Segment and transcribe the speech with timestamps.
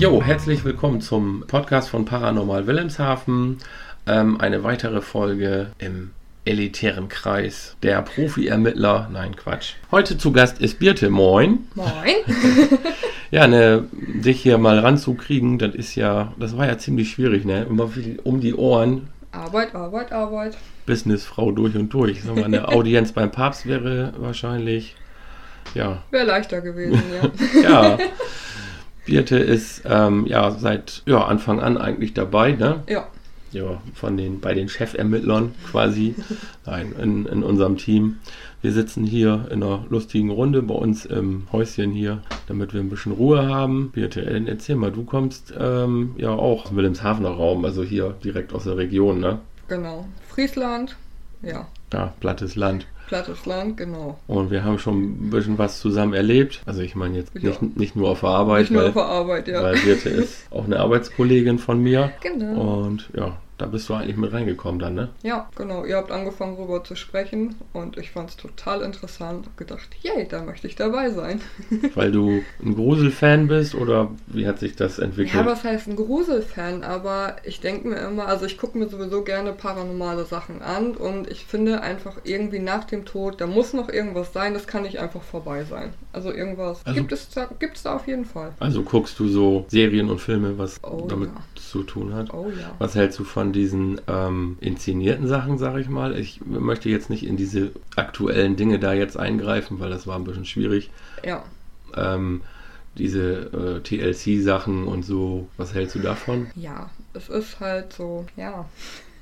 [0.00, 3.58] Jo, herzlich willkommen zum Podcast von Paranormal Wilhelmshaven.
[4.06, 6.12] Ähm, eine weitere Folge im
[6.46, 9.10] elitären Kreis der Profi-Ermittler.
[9.12, 9.74] Nein, Quatsch.
[9.90, 11.10] Heute zu Gast ist Birte.
[11.10, 11.66] Moin.
[11.74, 11.90] Moin.
[13.30, 17.64] Ja, ne, dich hier mal ranzukriegen, das ist ja, das war ja ziemlich schwierig, ne?
[17.68, 19.08] Immer viel um die Ohren.
[19.30, 20.56] Arbeit, Arbeit, Arbeit.
[20.86, 22.24] Businessfrau durch und durch.
[22.24, 24.96] Sag mal, eine Audienz beim Papst wäre wahrscheinlich,
[25.74, 27.02] ja, Wäre leichter gewesen,
[27.62, 27.62] ja.
[27.62, 27.98] ja.
[29.06, 32.82] Birte ist ähm, ja seit ja, Anfang an eigentlich dabei, ne?
[32.88, 33.06] ja,
[33.52, 36.14] Ja, von den bei den Chefermittlern quasi.
[36.66, 38.16] Nein, in, in unserem Team.
[38.62, 42.90] Wir sitzen hier in einer lustigen Runde bei uns im Häuschen hier, damit wir ein
[42.90, 43.90] bisschen Ruhe haben.
[43.90, 48.14] Birte, äh, erzähl mal, du kommst ähm, ja auch aus dem Wilhelmshavener Raum, also hier
[48.22, 49.38] direkt aus der Region, ne?
[49.70, 50.06] genau.
[50.28, 50.96] Friesland,
[51.42, 51.66] ja.
[51.92, 52.86] Ja, plattes Land.
[53.10, 54.18] Plattes Land, genau.
[54.28, 56.62] Und wir haben schon ein bisschen was zusammen erlebt.
[56.64, 57.48] Also ich meine jetzt Ja.
[57.50, 59.62] nicht, nicht nur auf der Arbeit, Nicht nur weil, auf der Arbeit, ja.
[59.64, 62.12] weil Birte ist auch eine Arbeitskollegin von mir.
[62.22, 62.84] Genau.
[62.84, 65.08] Und ja, da bist du eigentlich mit reingekommen dann, ne?
[65.22, 65.84] Ja, genau.
[65.84, 69.46] Ihr habt angefangen, darüber zu sprechen und ich fand es total interessant.
[69.46, 71.40] Hab gedacht, yay, da möchte ich dabei sein.
[71.94, 75.34] Weil du ein Grusel-Fan bist oder wie hat sich das entwickelt?
[75.34, 76.82] Ja, was heißt ein Gruselfan?
[76.84, 81.30] Aber ich denke mir immer, also ich gucke mir sowieso gerne paranormale Sachen an und
[81.30, 84.98] ich finde einfach irgendwie nach dem Tod, da muss noch irgendwas sein, das kann nicht
[84.98, 85.92] einfach vorbei sein.
[86.12, 88.52] Also irgendwas Also- gibt es da, gibt's da auf jeden Fall.
[88.60, 91.36] also guckst du so Serien und Filme, was Oh, damit ja.
[91.70, 92.34] Zu tun hat?
[92.34, 92.74] Oh ja.
[92.78, 96.18] Was hältst du von diesen ähm, inszenierten Sachen, sag ich mal?
[96.18, 100.24] Ich möchte jetzt nicht in diese aktuellen Dinge da jetzt eingreifen, weil das war ein
[100.24, 100.90] bisschen schwierig.
[101.24, 101.44] Ja.
[101.96, 102.42] Ähm,
[102.98, 106.50] diese äh, TLC-Sachen und so, was hältst du davon?
[106.56, 108.66] Ja, es ist halt so, ja.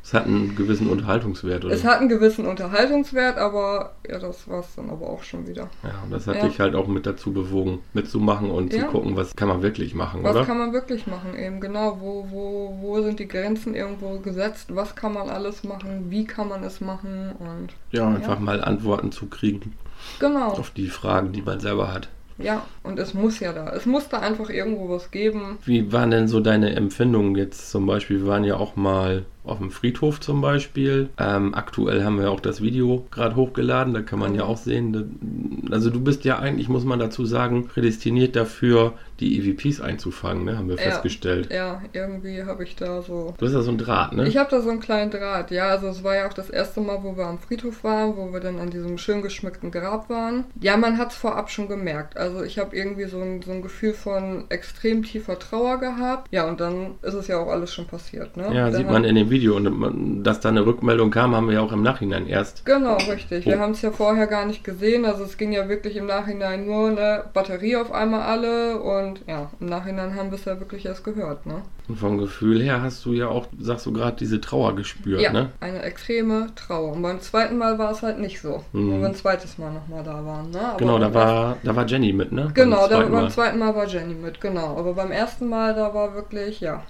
[0.08, 1.74] Es hat einen gewissen Unterhaltungswert, oder?
[1.74, 5.68] Es hat einen gewissen Unterhaltungswert, aber ja, das war's dann aber auch schon wieder.
[5.82, 6.46] ja, und das hat Ja.
[6.48, 8.86] dich halt auch mit dazu bewogen, mitzumachen und Ja.
[8.86, 10.46] zu gucken, was kann man wirklich machen, Was oder?
[10.46, 11.60] kann man wirklich machen eben?
[11.60, 14.74] Genau, wo, wo, wo sind die Grenzen irgendwo gesetzt?
[14.74, 16.06] Was kann man alles machen?
[16.08, 17.32] Wie kann man es machen?
[17.38, 18.40] Und ja, einfach Ja.
[18.44, 19.74] mal Antworten zu kriegen
[20.18, 20.52] genau.
[20.52, 22.08] auf die Fragen, die man selber hat.
[22.40, 23.72] Ja, und es muss ja da.
[23.74, 25.58] Es muss da einfach irgendwo was geben.
[25.64, 28.20] Wie waren denn so deine Empfindungen jetzt zum Beispiel?
[28.20, 31.08] Wir waren ja auch mal auf dem Friedhof zum Beispiel.
[31.18, 34.92] Ähm, aktuell haben wir auch das Video gerade hochgeladen, da kann man ja auch sehen.
[34.92, 40.44] da- Also du bist ja eigentlich, muss man dazu sagen, prädestiniert dafür, die EVPs einzufangen,
[40.44, 40.56] ne?
[40.56, 40.82] haben wir Ja.
[40.82, 41.48] festgestellt.
[41.52, 43.34] Ja, irgendwie habe ich da so.
[43.38, 44.28] Du hast ja so ein Draht, ne?
[44.28, 45.68] Ich habe da so einen kleinen Draht, ja.
[45.68, 48.38] Also es war ja auch das erste Mal, wo wir am Friedhof waren, wo wir
[48.40, 50.44] dann an diesem schön geschmückten Grab waren.
[50.60, 52.16] Ja, man hat es vorab schon gemerkt.
[52.16, 56.28] Also ich habe irgendwie so ein, so ein Gefühl von extrem tiefer Trauer gehabt.
[56.30, 58.44] Ja, und dann ist es ja auch alles schon passiert, ne?
[58.54, 59.37] ja, Dann sieht man in dem Video.
[59.46, 62.64] Und man- dass da eine Rückmeldung kam, haben wir ja auch im Nachhinein erst.
[62.64, 63.46] Genau, richtig.
[63.46, 63.50] Oh.
[63.50, 65.04] Wir haben es ja vorher gar nicht gesehen.
[65.04, 69.50] Also es ging ja wirklich im Nachhinein nur eine Batterie auf einmal alle und ja,
[69.60, 71.62] im Nachhinein haben wir es ja wirklich erst gehört, ne?
[71.88, 75.32] Und vom Gefühl her hast du ja auch, sagst du gerade, diese Trauer gespürt, ja,
[75.32, 75.50] ne?
[75.60, 76.92] eine extreme Trauer.
[76.92, 78.92] Und beim zweiten Mal war es halt nicht so, Mhm.
[78.92, 80.60] wo wir ein zweites Mal nochmal da waren, ne?
[80.60, 82.50] Aber Genau, da war, da war Jenny mit, ne?
[82.52, 84.76] Genau, Beim da, beim zweiten Mal war Jenny mit, genau.
[84.76, 86.82] Aber beim ersten Mal, da war wirklich, ja,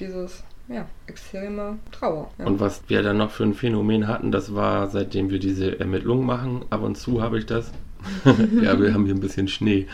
[0.00, 2.30] dieses, ja, extreme Trauer.
[2.38, 2.46] Ja.
[2.46, 6.26] Und was wir dann noch für ein Phänomen hatten, das war, seitdem wir diese Ermittlungen
[6.26, 7.72] machen, ab und zu habe ich das.
[8.24, 9.86] ja, wir haben hier ein bisschen Schnee.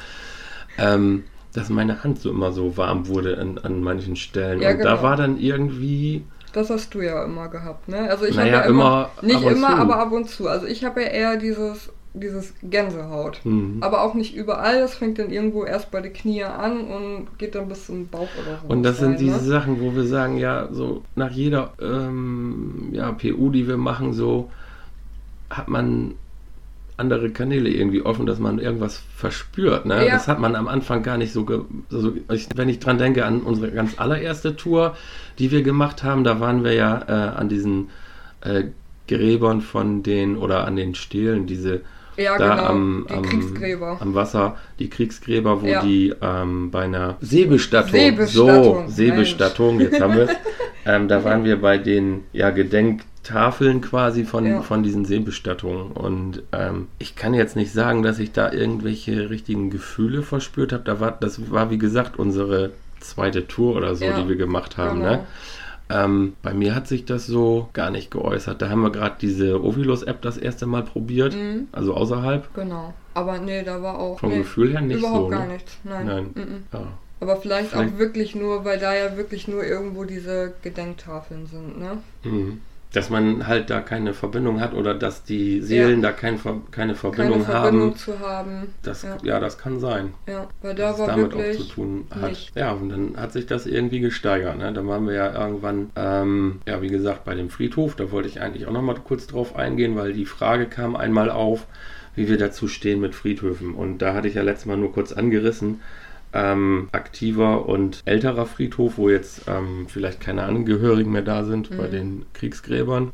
[0.76, 4.60] Ähm, dass meine Hand so immer so warm wurde an, an manchen Stellen.
[4.60, 5.02] Ja, und da genau.
[5.02, 8.10] war dann irgendwie, Das hast du ja immer gehabt, ne?
[8.10, 9.74] Also ich Naja, habe ja immer, immer nicht immer, zu.
[9.74, 10.48] aber ab und zu.
[10.48, 13.40] Also ich habe ja eher dieses, dieses Gänsehaut.
[13.42, 13.78] hm.
[13.80, 14.80] Aber auch nicht überall.
[14.80, 18.28] Das fängt dann irgendwo erst bei den Knie an und geht dann bis zum Bauch
[18.40, 18.68] oder so.
[18.68, 19.42] Und das sind rein, diese ne?
[19.42, 24.50] Sachen, wo wir sagen, ja, so nach jeder ähm, ja, PU, die wir machen, so
[25.50, 26.14] hat man
[26.96, 29.84] andere Kanäle irgendwie offen, dass man irgendwas verspürt.
[29.84, 30.06] Ne?
[30.06, 30.14] Ja.
[30.14, 31.44] Das hat man am Anfang gar nicht so.
[31.44, 34.96] Ge so ich, wenn ich dran denke an unsere ganz allererste Tour,
[35.40, 37.90] die wir gemacht haben, da waren wir ja äh, an diesen
[38.42, 38.64] äh,
[39.08, 41.80] Gräbern von den oder an den Stelen, diese
[42.16, 42.66] Ja, da genau.
[42.68, 43.96] am, die am, Kriegsgräber.
[44.00, 45.82] am Wasser, die Kriegsgräber, wo Ja.
[45.82, 50.36] die ähm, bei einer Seebestattung, Seebestattung, so, Seebestattung, jetzt haben wir es,
[50.86, 54.62] ähm, da waren wir bei den ja, Gedenktafeln quasi von, Ja.
[54.62, 59.70] von diesen Seebestattungen und ähm, ich kann jetzt nicht sagen, dass ich da irgendwelche richtigen
[59.70, 62.70] Gefühle verspürt habe, da war, das war wie gesagt unsere
[63.00, 65.12] zweite Tour oder so, Ja, die wir gemacht haben, genau.
[65.12, 65.26] ne?
[65.90, 68.62] Ähm, bei mir hat sich das so gar nicht geäußert.
[68.62, 71.68] Da haben wir gerade diese Ovilus-App das erste Mal probiert, Mhm.
[71.72, 72.52] also außerhalb.
[72.54, 72.94] Genau.
[73.12, 74.18] Aber nee, da war auch.
[74.18, 75.28] Vom nee, Gefühl her nicht überhaupt so.
[75.28, 75.52] gar ne?
[75.54, 75.78] nichts.
[75.84, 76.06] Nein.
[76.06, 76.30] Nein.
[76.34, 76.62] Mhm.
[76.72, 76.86] Ja.
[77.20, 81.78] Aber vielleicht, Vielleicht- auch wirklich nur, weil da ja wirklich nur irgendwo diese Gedenktafeln sind,
[81.78, 81.98] ne?
[82.24, 82.60] Mhm.
[82.94, 86.10] Dass man halt da keine Verbindung hat oder dass die Seelen Ja.
[86.10, 86.38] da kein,
[86.70, 87.96] keine Verbindung Keine Verbindung haben.
[87.96, 88.74] zu haben.
[88.82, 89.16] Das, ja.
[89.22, 89.40] ja.
[89.40, 90.14] das kann sein.
[90.28, 92.30] ja, weil da es war damit auch zu tun hat.
[92.30, 92.56] nicht.
[92.56, 94.56] Ja, und dann hat sich das irgendwie gesteigert.
[94.58, 94.72] Ne?
[94.72, 97.96] Dann waren wir ja irgendwann, ähm, ja, wie gesagt, bei dem Friedhof.
[97.96, 101.30] Da wollte ich eigentlich auch noch mal kurz drauf eingehen, weil die Frage kam einmal
[101.30, 101.66] auf,
[102.14, 103.74] wie wir dazu stehen mit Friedhöfen.
[103.74, 105.80] Und da hatte ich ja letztes Mal nur kurz angerissen.
[106.34, 111.86] Ähm, aktiver und älterer Friedhof, wo jetzt ähm, vielleicht keine Angehörigen mehr da sind bei
[111.86, 111.92] Mhm.
[111.92, 113.12] den Kriegsgräbern.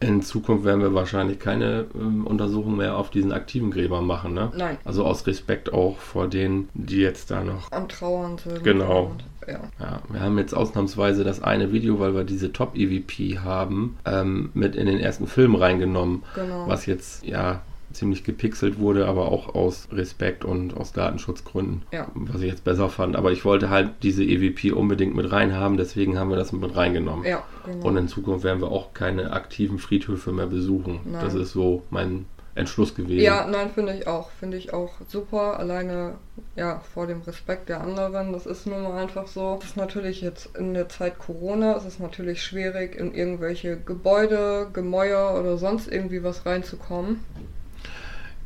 [0.00, 4.32] In Zukunft werden wir wahrscheinlich keine ähm, Untersuchung mehr auf diesen aktiven Gräbern machen.
[4.34, 4.52] Ne?
[4.56, 4.78] Nein.
[4.84, 7.72] Also aus Respekt auch vor denen, die jetzt da noch.
[7.72, 8.62] Am Trauern sind.
[8.62, 9.10] Genau.
[9.48, 9.58] Ja.
[9.80, 14.76] Ja, wir haben jetzt ausnahmsweise das eine Video, weil wir diese Top-EVP haben, ähm, mit
[14.76, 16.68] in den ersten Film reingenommen, Genau.
[16.68, 17.62] was jetzt ja
[17.98, 22.08] ziemlich gepixelt wurde, aber auch aus Respekt und aus Datenschutzgründen, Ja.
[22.14, 23.16] was ich jetzt besser fand.
[23.16, 27.24] Aber ich wollte halt diese EVP unbedingt mit reinhaben, deswegen haben wir das mit reingenommen.
[27.26, 27.86] Ja, genau.
[27.86, 31.00] Und in Zukunft werden wir auch keine aktiven Friedhöfe mehr besuchen.
[31.04, 31.22] Nein.
[31.24, 33.22] Das ist so mein Entschluss gewesen.
[33.22, 34.30] Ja, nein, finde ich auch.
[34.30, 35.60] Finde ich auch super.
[35.60, 36.14] Alleine,
[36.56, 38.32] ja, vor dem Respekt der anderen.
[38.32, 39.58] Das ist nun mal einfach so.
[39.62, 44.66] Es ist natürlich jetzt in der Zeit Corona, es ist natürlich schwierig, in irgendwelche Gebäude,
[44.72, 47.20] Gemäuer oder sonst irgendwie was reinzukommen.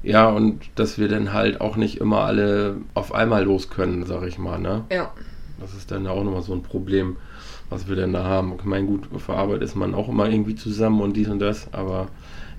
[0.03, 4.25] Ja, und dass wir dann halt auch nicht immer alle auf einmal los können, sag
[4.25, 4.85] ich mal, ne?
[4.91, 5.13] Ja,
[5.61, 7.17] Das ist dann auch nochmal so ein Problem,
[7.71, 8.55] was wir denn da haben.
[8.59, 11.73] Ich meine, gut, der Arbeit ist man auch immer irgendwie zusammen und dies und das,
[11.73, 12.09] aber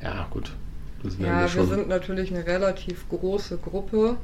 [0.01, 0.51] ja, gut.
[1.03, 1.67] Das ja, wir wir schon.
[1.67, 4.15] sind natürlich eine relativ große Gruppe.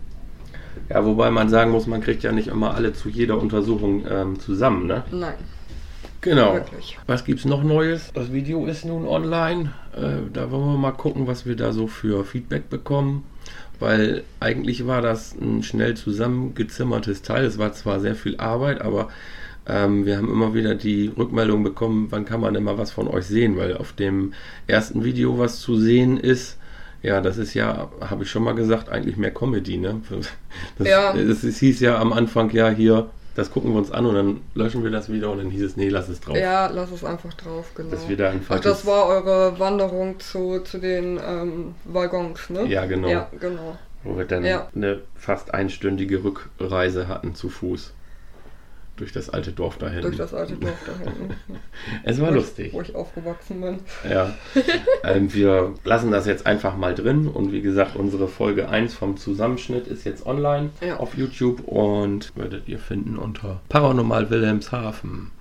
[0.89, 4.39] ja, wobei man sagen muss, man kriegt ja nicht immer alle zu jeder Untersuchung ähm,
[4.39, 5.04] zusammen, ne?
[5.12, 5.33] Nein,
[6.21, 6.54] Genau.
[6.56, 6.98] wirklich.
[7.07, 8.12] Was gibt's noch Neues?
[8.13, 9.71] Das Video ist nun online.
[9.95, 13.24] Äh, da wollen wir mal gucken, was wir da so für Feedback bekommen.
[13.80, 17.45] Weil eigentlich war das ein schnell zusammengezimmertes Teil.
[17.45, 19.07] Es war zwar sehr viel Arbeit, aber
[19.68, 23.07] ähm, wir haben immer wieder die Rückmeldung bekommen, wann kann man denn mal was von
[23.07, 23.56] euch sehen?
[23.56, 24.33] Weil auf dem
[24.68, 26.57] ersten Video, was zu sehen ist,
[27.01, 30.01] ja, das ist ja, habe ich schon mal gesagt, eigentlich mehr Comedy, ne?
[30.77, 31.13] Das, Ja.
[31.16, 33.10] es, es hieß ja am Anfang, ja, hier,
[33.40, 35.78] das gucken wir uns an und dann löschen wir das wieder und dann hieß es,
[35.78, 36.38] nee, lass es drauf.
[36.38, 37.92] Ja, lass es einfach drauf, genau.
[37.92, 42.66] Dass wir da einfach Ach, das war eure Wanderung zu, zu den ähm, Waggons, ne?
[42.68, 43.08] Ja, genau.
[43.08, 43.78] Ja, genau.
[44.04, 44.68] Wo wir dann Ja.
[44.76, 47.94] eine fast einstündige Rückreise hatten zu Fuß.
[49.00, 50.07] Durch das alte Dorf da hinten.
[50.07, 51.34] Durch das alte Dorf da hinten.
[52.04, 52.68] es war wo lustig.
[52.68, 53.80] Ich, wo ich aufgewachsen bin.
[54.10, 54.34] Ja.
[55.06, 59.16] ähm, wir lassen das jetzt einfach mal drin und wie gesagt, unsere Folge 1 vom
[59.16, 60.98] Zusammenschnitt ist jetzt online Ja.
[60.98, 65.31] auf YouTube und werdet ihr finden unter Paranormal Wilhelmshaven.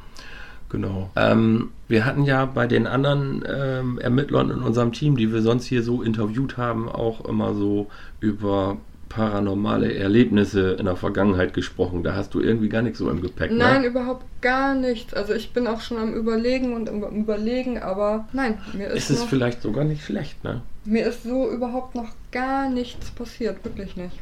[0.69, 1.11] Genau.
[1.17, 5.65] Ähm, wir hatten ja bei den anderen ähm, Ermittlern in unserem Team, die wir sonst
[5.65, 7.89] hier so interviewt haben, auch immer so
[8.21, 8.77] über
[9.09, 12.03] paranormale Erlebnisse in der Vergangenheit gesprochen.
[12.03, 13.89] Da hast du irgendwie gar nichts so im Gepäck, Nein, ne?
[13.89, 15.15] überhaupt gar nichts.
[15.15, 19.11] Also ich bin auch schon am Überlegen und am Überlegen, aber nein, mir ist, Ist
[19.11, 20.63] es noch, vielleicht sogar nicht schlecht, ne?
[20.85, 23.65] mir ist so überhaupt noch gar nichts passiert.
[23.65, 24.17] Wirklich nicht.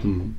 [0.00, 0.36] Hm.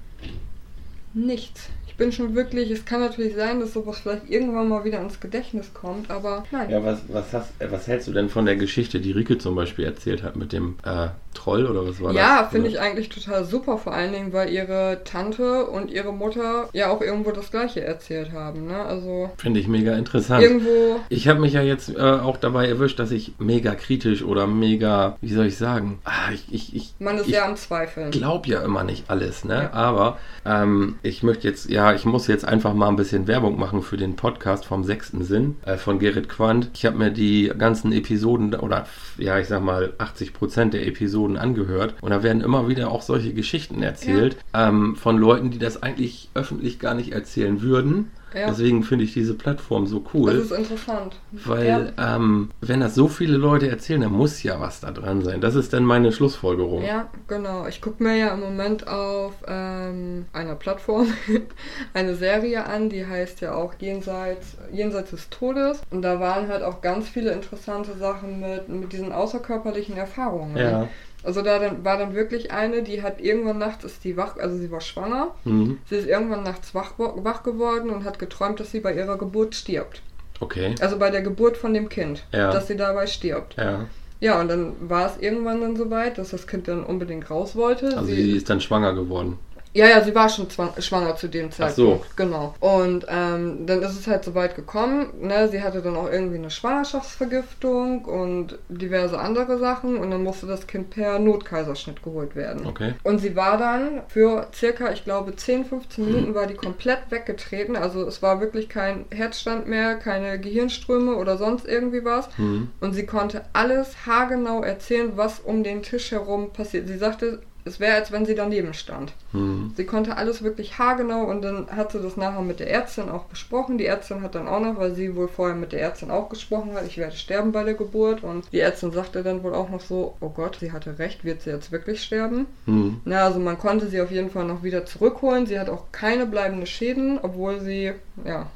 [1.13, 1.69] Nichts.
[1.88, 5.19] Ich bin schon wirklich, es kann natürlich sein, dass sowas vielleicht irgendwann mal wieder ins
[5.19, 6.69] Gedächtnis kommt, aber nein.
[6.71, 9.53] Ja, was, was, hast, äh, was hältst du denn von der Geschichte, die Rike zum
[9.53, 12.21] Beispiel erzählt hat mit dem äh, Troll oder was war das?
[12.21, 16.69] Ja, finde ich eigentlich total super, vor allen Dingen, weil ihre Tante und ihre Mutter
[16.74, 18.77] ja auch irgendwo das gleiche erzählt haben, ne?
[18.83, 20.44] Also Finde ich mega interessant.
[20.44, 24.47] irgendwo, Ich habe mich ja jetzt äh, auch dabei erwischt, dass ich mega kritisch oder
[24.47, 28.11] mega, wie soll ich sagen, ah, ich, ich, ich, man ist ich sehr am Zweifeln.
[28.11, 29.69] glaube ja immer nicht alles, ne?
[29.71, 29.73] Ja.
[29.73, 33.81] Aber ähm, ich möchte jetzt, ja, ich muss jetzt einfach mal ein bisschen Werbung machen
[33.81, 36.69] für den Podcast vom sechsten Sinn äh, von Gerrit Quandt.
[36.73, 38.85] Ich habe mir die ganzen Episoden oder
[39.18, 43.01] ja, ich sag mal 80 Prozent der Episoden angehört und da werden immer wieder auch
[43.01, 48.11] solche Geschichten erzählt ähm, von Leuten, die das eigentlich öffentlich gar nicht erzählen würden.
[48.33, 48.47] Ja.
[48.47, 50.33] Deswegen finde ich diese Plattform so cool.
[50.33, 51.16] Das ist interessant.
[51.31, 55.42] Weil, ähm, wenn das so viele Leute erzählen, dann muss ja was da dran sein.
[55.42, 56.83] Das ist dann meine Schlussfolgerung.
[56.83, 57.68] Ja, genau.
[57.68, 61.07] Ich gucke mir ja im Moment auf ähm, einer Plattform
[61.94, 65.81] eine Serie an, die heißt ja auch Jenseits, Jenseits des Todes.
[65.92, 70.57] Und da waren halt auch ganz viele interessante Sachen mit, mit diesen außerkörperlichen Erfahrungen.
[70.57, 70.87] Ja.
[71.23, 74.57] Also da dann, war dann wirklich eine, die hat irgendwann nachts ist die wach, also
[74.57, 75.33] sie war schwanger.
[75.45, 75.80] Mhm.
[75.90, 79.56] Sie ist irgendwann nachts wach, wach geworden und hat geträumt, dass sie bei ihrer Geburt
[79.56, 80.01] stirbt.
[80.39, 80.75] Okay.
[80.81, 82.51] Also bei der Geburt von dem Kind, Ja.
[82.51, 83.56] dass sie dabei stirbt.
[83.57, 83.85] Ja.
[84.19, 87.87] Ja, und dann war es irgendwann dann soweit, dass das Kind dann unbedingt raus wollte.
[87.97, 89.37] Also sie, sie ist dann schwanger geworden.
[89.73, 91.97] Ja, ja, sie war schon schwanger zu dem Ach so.
[91.97, 92.18] Zeitpunkt.
[92.18, 92.53] Genau.
[92.59, 95.07] Und ähm, dann ist es halt so weit gekommen.
[95.19, 95.49] Ne?
[95.49, 99.97] Sie hatte dann auch irgendwie eine Schwangerschaftsvergiftung und diverse andere Sachen.
[99.97, 102.68] Und dann musste das Kind per Notkaiserschnitt geholt werden.
[102.68, 102.94] Okay.
[103.03, 107.75] Und sie war dann für circa, ich glaube, 10, 15 Minuten war die komplett weggetreten.
[107.75, 112.30] Also es war wirklich kein Herzstand mehr, keine Gehirnströme oder sonst irgendwie was.
[112.37, 112.69] Mhm.
[112.80, 116.87] Und sie konnte alles haargenau erzählen, was um den Tisch herum passiert.
[116.87, 119.13] Sie sagte, es wäre, als wenn sie daneben stand.
[119.31, 119.73] Mhm.
[119.75, 123.25] Sie konnte alles wirklich haargenau und dann hat sie das nachher mit der Ärztin auch
[123.25, 123.77] besprochen.
[123.77, 126.73] Die Ärztin hat dann auch noch, weil sie wohl vorher mit der Ärztin auch gesprochen
[126.73, 128.23] hat, ich werde sterben bei der Geburt.
[128.23, 131.41] Und die Ärztin sagte dann wohl auch noch so, oh Gott, sie hatte recht, wird
[131.41, 132.47] sie jetzt wirklich sterben?
[132.65, 133.01] Mhm.
[133.05, 135.45] Na, also man konnte sie auf jeden Fall noch wieder zurückholen.
[135.45, 137.93] Sie hat auch keine bleibenden Schäden, obwohl sie,
[138.25, 138.47] ja,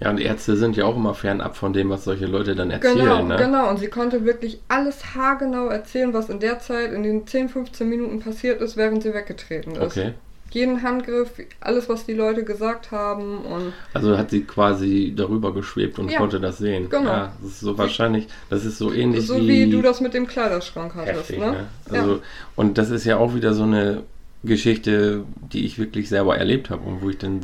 [0.00, 2.98] Ja, und Ärzte sind ja auch immer fernab von dem, was solche Leute dann erzählen.
[2.98, 3.36] Genau, ne?
[3.36, 3.68] genau.
[3.70, 7.88] Und sie konnte wirklich alles haargenau erzählen, was in der Zeit, in den 10, 15
[7.88, 9.82] Minuten passiert ist, während sie weggetreten ist.
[9.82, 10.12] Okay.
[10.50, 15.98] Jeden Handgriff, alles, was die Leute gesagt haben und Also hat sie quasi darüber geschwebt
[15.98, 16.88] und Ja, konnte das sehen.
[16.90, 17.10] genau.
[17.10, 20.14] Ja, das ist so wahrscheinlich, das ist so ähnlich so wie, wie du das mit
[20.14, 21.50] dem Kleiderschrank hattest, heftig, ne?
[21.50, 21.66] ne?
[21.90, 22.20] Also,
[22.54, 24.04] Und das ist ja auch wieder so eine
[24.44, 27.40] Geschichte, die ich wirklich selber erlebt habe und wo ich dann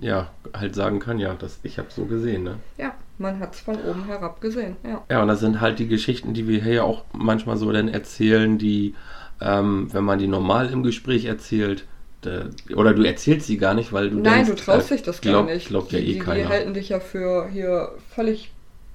[0.00, 2.56] ja halt sagen kann, ja, das, ich habe so gesehen, ne?
[2.78, 5.02] Ja, man hat es von oben herab gesehen, ja.
[5.10, 7.88] Ja, und das sind halt die Geschichten, die wir hier ja auch manchmal so dann
[7.88, 8.94] erzählen, die,
[9.40, 11.86] ähm, wenn man die normal im Gespräch erzählt,
[12.22, 15.02] da, oder du erzählst sie gar nicht, weil du Nein, denkst, du traust äh, dich
[15.02, 15.68] das glaub, gar nicht.
[15.68, 16.42] Glaubt ja die, eh die, keiner.
[16.42, 18.52] die halten dich ja für hier völlig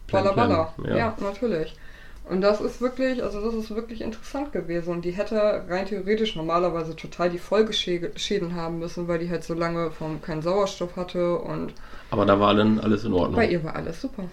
[0.08, 0.74] plan, ja.
[0.98, 1.18] Ja.
[1.22, 1.76] natürlich.
[2.30, 4.92] Und das ist wirklich, also das ist wirklich interessant gewesen.
[4.92, 9.56] Und die hätte rein theoretisch normalerweise total die Folgeschäden haben müssen, weil die halt so
[9.56, 11.74] lange vom keinen Sauerstoff hatte und
[12.12, 13.36] Aber da war dann alles in Ordnung.
[13.36, 14.26] bei ihr war alles super.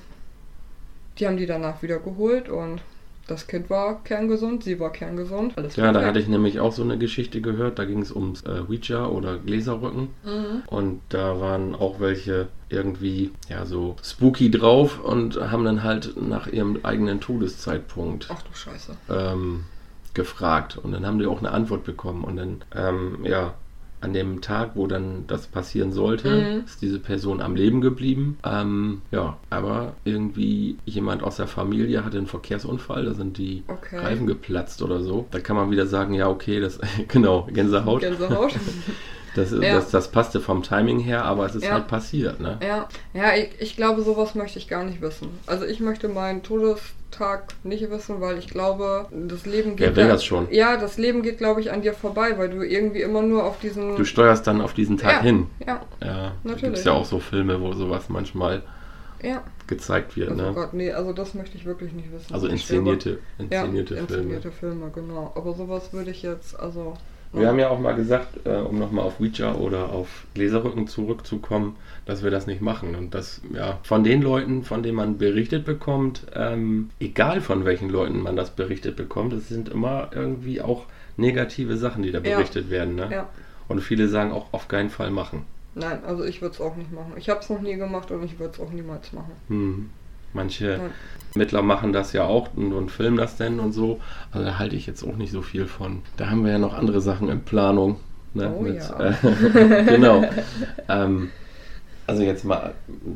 [1.18, 2.82] Die haben die danach wieder geholt und
[3.26, 5.56] das Kind war kerngesund, sie war kerngesund.
[5.56, 7.78] Alles Ja, da hatte ich nämlich auch so eine Geschichte gehört.
[7.78, 10.08] Da ging es ums äh, Ouija oder Gläserrücken.
[10.24, 10.62] Mhm.
[10.66, 16.46] Und da waren auch welche irgendwie, ja, so spooky drauf und haben dann halt nach
[16.46, 18.96] ihrem eigenen Todeszeitpunkt Ach du Scheiße.
[19.10, 19.64] ähm,
[20.14, 20.78] gefragt.
[20.78, 22.24] Und dann haben die auch eine Antwort bekommen.
[22.24, 23.54] Und dann, ähm, ja,
[24.00, 26.64] an dem Tag, wo dann das passieren sollte, Mhm.
[26.64, 28.38] ist diese Person am Leben geblieben.
[28.44, 33.98] Ähm, ja, aber irgendwie jemand aus der Familie hatte einen Verkehrsunfall, da sind die Okay.
[33.98, 35.26] Reifen geplatzt oder so.
[35.30, 38.00] Da kann man wieder sagen, ja, okay, das, genau, Gänsehaut.
[38.02, 38.54] Gänsehaut.
[39.36, 39.74] Das, Ja.
[39.74, 41.72] das, das passte vom Timing her, aber es ist Ja.
[41.72, 42.58] halt passiert, ne?
[42.62, 45.28] Ja, ja ich, ich glaube, sowas möchte ich gar nicht wissen.
[45.46, 49.80] Also ich möchte meinen Todestag nicht wissen, weil ich glaube, das Leben geht.
[49.88, 50.48] Wer will ja- das schon?
[50.50, 53.58] Ja, das Leben geht, glaube ich, an dir vorbei, weil du irgendwie immer nur auf
[53.60, 53.96] diesen.
[53.96, 55.46] Du steuerst dann auf diesen Tag ja, hin.
[55.60, 56.62] Ja, Ja, da Natürlich.
[56.62, 58.62] gibt es ja auch so Filme, wo sowas manchmal
[59.22, 59.42] ja.
[59.66, 60.52] gezeigt wird, Also ne?
[60.54, 62.32] Gott, nee, also das möchte ich wirklich nicht wissen.
[62.32, 64.22] Also inszenierte, inszenierte ja, Filme.
[64.22, 65.32] inszenierte Filme, genau.
[65.34, 66.96] Aber sowas würde ich jetzt, also.
[67.36, 71.76] Wir haben ja auch mal gesagt, äh, um nochmal auf Ouija oder auf Gläserrücken zurückzukommen,
[72.06, 72.94] dass wir das nicht machen.
[72.94, 77.90] Und das, ja, von den Leuten, von denen man berichtet bekommt, ähm, egal von welchen
[77.90, 80.84] Leuten man das berichtet bekommt, es sind immer irgendwie auch
[81.16, 82.36] negative Sachen, die da Ja.
[82.36, 82.94] berichtet werden.
[82.94, 83.08] Ne?
[83.10, 83.28] Ja.
[83.68, 85.44] Und viele sagen auch auf keinen Fall machen.
[85.74, 87.12] Nein, also ich würde es auch nicht machen.
[87.16, 89.32] Ich habe es noch nie gemacht und ich würde es auch niemals machen.
[89.48, 89.90] Hm.
[90.36, 90.90] Manche Nein.
[91.34, 94.00] Mittler machen das ja auch und, und filmen das dann und so.
[94.30, 96.02] Also da halte ich jetzt auch nicht so viel von.
[96.16, 97.98] Da haben wir ja noch andere Sachen in Planung.
[98.34, 98.54] Ne?
[98.56, 99.00] Oh ja.
[99.00, 100.22] äh, genau.
[100.88, 101.30] ähm,
[102.06, 102.74] also jetzt mal,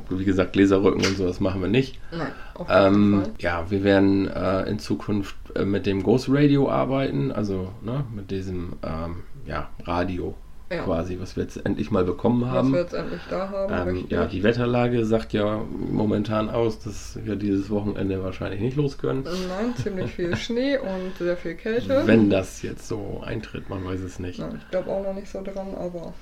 [0.08, 2.00] wie gesagt, Gläserrücken und so, das machen wir nicht.
[2.10, 3.32] Nein, auf Ähm, Fall.
[3.38, 8.30] ja, wir werden äh, in Zukunft äh, mit dem Ghost Radio arbeiten, also ne, mit
[8.30, 10.34] diesem ähm, ja, Radio
[10.72, 10.84] Ja.
[10.84, 12.72] quasi, was wir jetzt endlich mal bekommen Was haben.
[12.72, 17.34] wir jetzt endlich da haben, Ähm, ja, die Wetterlage sagt ja momentan aus, dass wir
[17.34, 19.24] dieses Wochenende wahrscheinlich nicht los können.
[19.24, 22.02] Nein, ziemlich viel Schnee und sehr viel Kälte.
[22.06, 24.38] Wenn das jetzt so eintritt, man weiß es nicht.
[24.38, 26.12] Nein, ich glaube auch noch nicht so dran, aber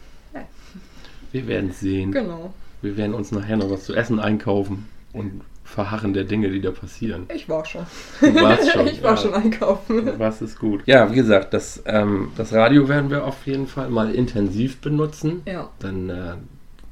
[1.32, 2.10] Wir werden es sehen.
[2.12, 2.52] genau.
[2.80, 6.70] Wir werden uns nachher noch was zu essen einkaufen und verharren der Dinge, die da
[6.70, 7.26] passieren.
[7.34, 7.82] Ich war schon.
[8.20, 8.86] Du warst schon.
[8.86, 9.16] ich war ja.
[9.18, 10.12] schon einkaufen.
[10.18, 10.82] Was ist gut.
[10.86, 15.42] Ja, wie gesagt, das, ähm, das Radio werden wir auf jeden Fall mal intensiv benutzen.
[15.46, 15.68] Ja.
[15.78, 16.34] Dann äh,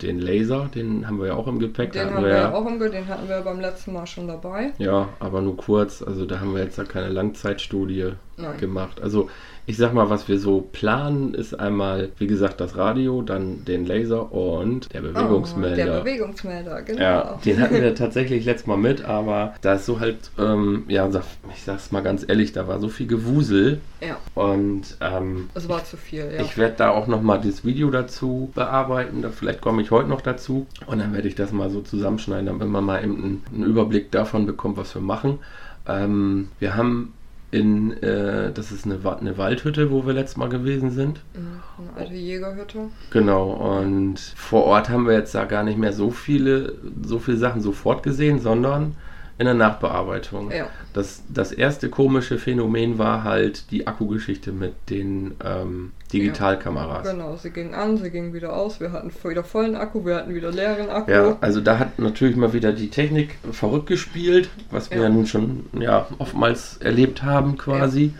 [0.02, 1.92] den Laser, den haben wir ja auch im Gepäck.
[1.92, 4.28] Den hatten haben wir ja auch im Ge- den hatten wir beim letzten Mal schon
[4.28, 4.72] dabei.
[4.78, 6.02] Ja, aber nur kurz.
[6.02, 8.58] Also da haben wir jetzt ja keine Langzeitstudie Nein.
[8.58, 9.00] gemacht.
[9.00, 9.30] Also
[9.68, 13.84] ich sag mal, was wir so planen, ist einmal, wie gesagt, das Radio, dann den
[13.84, 15.76] Laser und der Oh, Bewegungsmelder.
[15.76, 17.00] der Bewegungsmelder, genau.
[17.02, 21.08] Ja, den hatten wir tatsächlich letztes Mal mit, aber da ist so halt, ähm, ja,
[21.52, 25.84] ich sag's mal ganz ehrlich, da war so viel Gewusel Ja, und ähm, es war
[25.84, 26.42] zu viel, ja.
[26.42, 30.20] ich werde da auch nochmal das Video dazu bearbeiten, da vielleicht komme ich heute noch
[30.20, 33.64] dazu und dann werde ich das mal so zusammenschneiden, damit man mal eben einen, einen
[33.64, 35.40] Überblick davon bekommt, was wir machen.
[35.88, 37.12] Ähm, wir haben
[37.50, 41.20] in, äh, das ist eine, eine Waldhütte, wo wir letztes Mal gewesen sind.
[41.34, 42.88] Eine alte Jägerhütte.
[43.10, 47.36] Genau, und vor Ort haben wir jetzt da gar nicht mehr so viele, so viele
[47.36, 48.96] Sachen sofort gesehen, sondern
[49.38, 50.50] in der Nachbearbeitung.
[50.50, 50.66] Ja.
[50.96, 57.06] Das, das erste komische Phänomen war halt die Akkugeschichte mit den ähm, Digitalkameras.
[57.10, 58.80] Genau, sie ging an, sie ging wieder aus.
[58.80, 61.10] Wir hatten wieder vollen Akku, wir hatten wieder leeren Akku.
[61.10, 65.02] Ja, also da hat natürlich mal wieder die Technik verrückt gespielt, was wir Ja.
[65.04, 68.14] ja nun schon ja, oftmals erlebt haben quasi.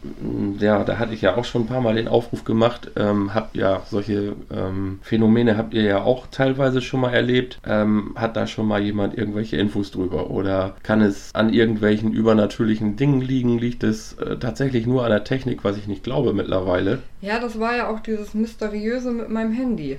[0.59, 0.85] Ja.
[0.85, 2.91] da hatte ich ja auch schon ein paar Mal den Aufruf gemacht.
[2.97, 7.59] Ähm, habt ja solche ähm, Phänomene habt ihr ja auch teilweise schon mal erlebt.
[7.67, 10.29] Ähm, hat da schon mal jemand irgendwelche Infos drüber?
[10.31, 13.59] Oder kann es an irgendwelchen übernatürlichen Dingen liegen?
[13.59, 17.01] Liegt es äh, tatsächlich nur an der Technik, was ich nicht glaube mittlerweile?
[17.21, 19.99] Ja, das war ja auch dieses Mysteriöse mit meinem Handy.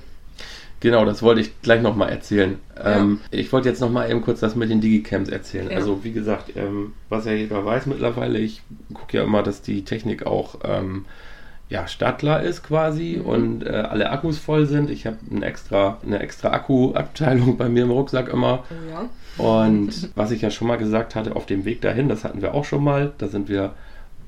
[0.80, 2.58] Genau, das wollte ich gleich nochmal erzählen.
[2.80, 5.68] Ähm, ich wollte jetzt nochmal eben kurz das mit den Digicams erzählen.
[5.70, 5.76] Ja.
[5.76, 8.62] Also wie gesagt, ähm, was ja jeder weiß mittlerweile, ich
[8.94, 11.04] gucke ja immer, dass die Technik auch ähm,
[11.68, 13.26] ja, startklar ist quasi Mhm.
[13.26, 14.88] und äh, alle Akkus voll sind.
[14.88, 18.62] Ich habe ein extra, eine extra Akkuabteilung bei mir im Rucksack immer.
[18.70, 19.08] Oh ja.
[19.38, 22.54] Und was ich ja schon mal gesagt hatte, auf dem Weg dahin, das hatten wir
[22.54, 23.72] auch schon mal, da sind wir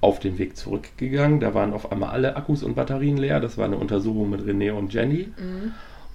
[0.01, 1.41] auf den Weg zurückgegangen.
[1.41, 3.41] Da waren auf einmal alle Akkus und Batterien leer.
[3.41, 5.29] Das war eine Untersuchung mit René und Jenny.
[5.37, 5.73] Mhm.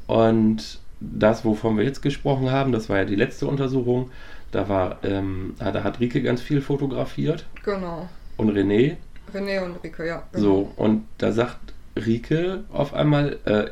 [0.08, 4.10] Und das, wovon wir jetzt gesprochen haben, das war ja die letzte Untersuchung.
[4.52, 8.08] Da war, ähm, ah, da hat Rike ganz viel fotografiert Genau.
[8.38, 8.96] und René.
[9.34, 10.24] René und Rike, ja.
[10.32, 10.44] Genau.
[10.44, 11.58] So, und da sagt
[11.98, 13.66] Rike auf einmal, äh,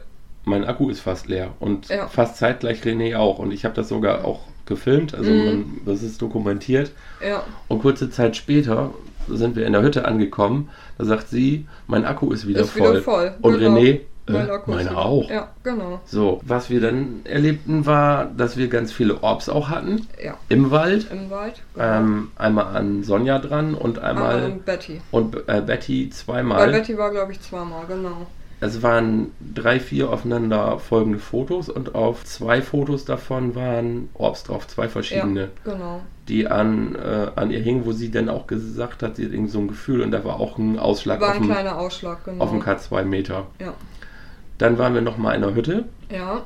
[0.46, 1.52] mein Akku ist fast leer.
[1.60, 2.08] Und Ja.
[2.08, 3.40] fast zeitgleich René auch.
[3.40, 5.46] Und ich habe das sogar auch gefilmt, also Mhm.
[5.46, 6.92] man, das ist dokumentiert.
[7.26, 8.92] Ja, Und kurze Zeit später
[9.28, 10.70] sind wir in der Hütte angekommen.
[10.98, 12.92] Da sagt sie, mein Akku ist wieder ist voll.
[12.92, 13.34] wieder voll.
[13.42, 13.76] Und genau.
[13.78, 15.30] René, Mein äh, meine auch.
[15.30, 16.00] Ja, genau.
[16.06, 20.72] So, was wir dann erlebten war, dass wir ganz viele Orbs auch hatten Ja, im
[20.72, 21.08] Wald.
[21.12, 21.62] im Wald.
[21.74, 21.86] Genau.
[21.86, 25.02] Ähm, einmal an Sonja dran und einmal ah, und Betty.
[25.12, 26.72] und äh, Betty Bei zweimal.
[26.72, 28.28] Betty war, glaube ich, zweimal, genau.
[28.66, 34.68] Es waren drei, vier aufeinander folgende Fotos und auf zwei Fotos davon waren Orbs drauf,
[34.68, 36.02] zwei verschiedene, Ja, genau.
[36.30, 39.52] die an, äh, an ihr hingen, wo sie dann auch gesagt hat, sie hat irgendwie
[39.52, 42.24] so ein Gefühl und da war auch ein Ausschlag War auf ein dem, kleiner Ausschlag,
[42.24, 42.42] genau.
[42.44, 43.48] auf dem K2 Meter.
[43.60, 43.74] Ja.
[44.60, 46.44] Dann waren wir nochmal in der Hütte Ja,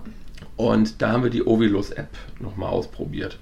[0.55, 2.09] und da haben wir die Ovilus-App
[2.39, 3.37] nochmal ausprobiert.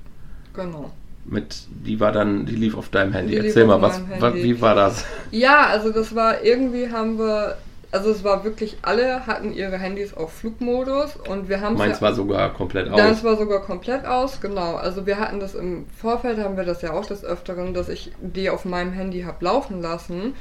[0.53, 0.91] genau.
[1.27, 3.32] Mit, die war dann, die lief auf deinem Handy.
[3.39, 4.44] Die Erzähl mal, was, meinem wa- Handy.
[4.44, 5.05] wie war das?
[5.31, 7.57] Ja, also das war irgendwie haben wir,
[7.91, 12.01] also es war wirklich, alle hatten ihre Handys auf Flugmodus und wir haben Meins ja,
[12.01, 12.98] war sogar komplett aus.
[13.24, 14.75] war sogar komplett aus, genau.
[14.75, 18.11] Also wir hatten das im Vorfeld, haben wir das ja auch des Öfteren, dass ich
[18.19, 20.33] die auf meinem Handy habe laufen lassen.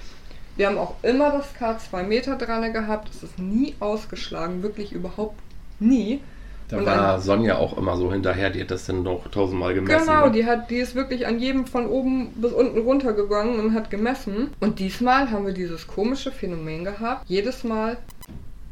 [0.56, 5.38] Wir haben auch immer das K2 Meter dran gehabt, es ist nie ausgeschlagen, wirklich überhaupt
[5.80, 6.20] nie.
[6.68, 10.06] Da und war Sonja auch immer so hinterher, die hat das dann noch tausendmal gemessen.
[10.06, 10.32] Genau, ne?
[10.32, 14.50] die hat, die ist wirklich an jedem von oben bis unten runtergegangen und hat gemessen.
[14.60, 17.28] Und diesmal haben wir dieses komische Phänomen gehabt.
[17.28, 17.98] Jedes Mal,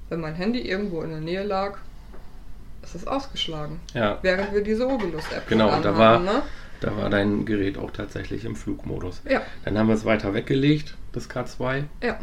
[0.08, 1.76] wenn mein Handy irgendwo in der Nähe lag,
[2.82, 3.78] ist es ausgeschlagen.
[3.94, 6.42] ja, Während wir diese Oculus-App Genau, da war- ne?
[6.80, 9.20] da war dein Gerät auch tatsächlich im Flugmodus.
[9.28, 12.18] Ja, Dann haben wir es weiter weggelegt, das K2, ja.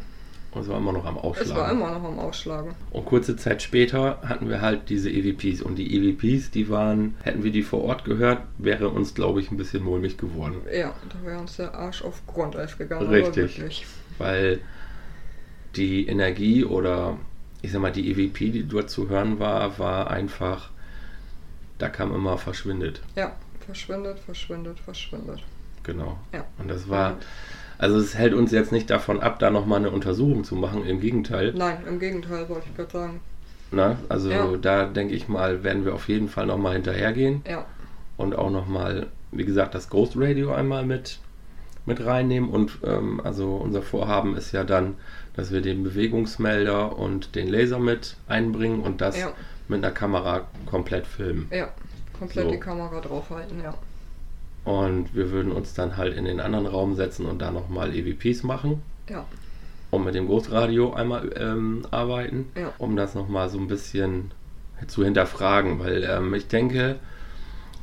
[0.52, 1.56] Und es war immer noch am Es Ausschlagen.
[1.56, 2.76] war immer noch am Ausschlagen.
[2.92, 5.62] Und kurze Zeit später hatten wir halt diese EVPs.
[5.62, 9.52] Und die EVPs, die waren, hätten wir die vor Ort gehört, wäre uns, glaube ich,
[9.52, 10.56] ein bisschen mulmig geworden.
[10.74, 13.08] Ja, da wäre uns der Arsch auf Grundeis gegangen.
[13.10, 13.86] Richtig.
[14.18, 14.60] Weil
[15.76, 17.18] die Energie oder
[17.62, 20.70] ich sag mal, die EVP, die dort zu hören war, war einfach,
[21.78, 23.02] da kam immer verschwindet.
[23.16, 23.34] Ja,
[23.66, 25.44] verschwindet, verschwindet, verschwindet.
[25.84, 26.18] Genau.
[26.34, 26.46] Ja.
[26.58, 27.18] Und das war,
[27.80, 30.86] also es hält uns jetzt nicht davon ab, da nochmal eine Untersuchung zu machen.
[30.86, 31.54] Im Gegenteil.
[31.56, 33.20] Nein, im Gegenteil, wollte ich gerade sagen.
[33.72, 34.48] Na, also Ja.
[34.62, 37.42] da denke ich mal, werden wir auf jeden Fall nochmal hinterhergehen.
[37.50, 37.66] Ja,
[38.18, 41.20] und auch nochmal, wie gesagt, das Ghost Radio einmal mit,
[41.86, 42.50] mit reinnehmen.
[42.50, 44.96] Und ähm, also unser Vorhaben ist ja dann,
[45.36, 49.32] dass wir den Bewegungsmelder und den Laser mit einbringen und das Ja.
[49.70, 51.48] mit einer Kamera komplett filmen.
[51.52, 51.70] ja.
[52.18, 52.52] Komplett So.
[52.52, 53.74] die Kamera draufhalten, ja.
[54.70, 58.44] Und wir würden uns dann halt in den anderen Raum setzen und da nochmal EVPs
[58.44, 59.26] machen Ja,
[59.90, 62.72] und mit dem Ghost Radio einmal ähm, arbeiten, Ja.
[62.78, 64.32] um das nochmal so ein bisschen
[64.86, 66.98] zu hinterfragen, weil ähm, ich denke,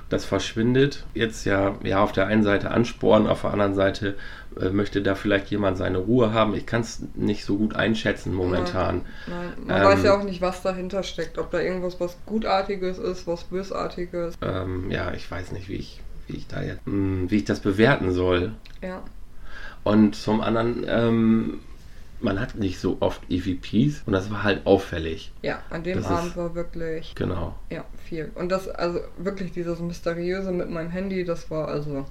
[0.08, 4.16] das verschwindet jetzt ja, ja auf der einen Seite Ansporn, auf der anderen Seite
[4.60, 6.54] äh, möchte da vielleicht jemand seine Ruhe haben.
[6.54, 9.02] Ich kann es nicht so gut einschätzen momentan.
[9.26, 11.38] Nein, man Ähm, weiß ja auch nicht, was dahinter steckt.
[11.38, 14.34] Ob da irgendwas was Gutartiges ist, was Bösartiges.
[14.40, 17.60] Ähm, ja, ich weiß nicht, wie ich, wie ich da jetzt, mh, wie ich das
[17.60, 18.52] bewerten soll.
[18.82, 19.02] Ja,
[19.84, 21.60] Und zum anderen, ähm,
[22.20, 25.32] man hat nicht so oft EVPs und das war halt auffällig.
[25.42, 27.54] ja, an dem Das ist- Abend war wirklich, Genau.
[27.70, 28.30] ja, viel.
[28.34, 32.06] Und das, also wirklich dieses Mysteriöse mit meinem Handy, das war also,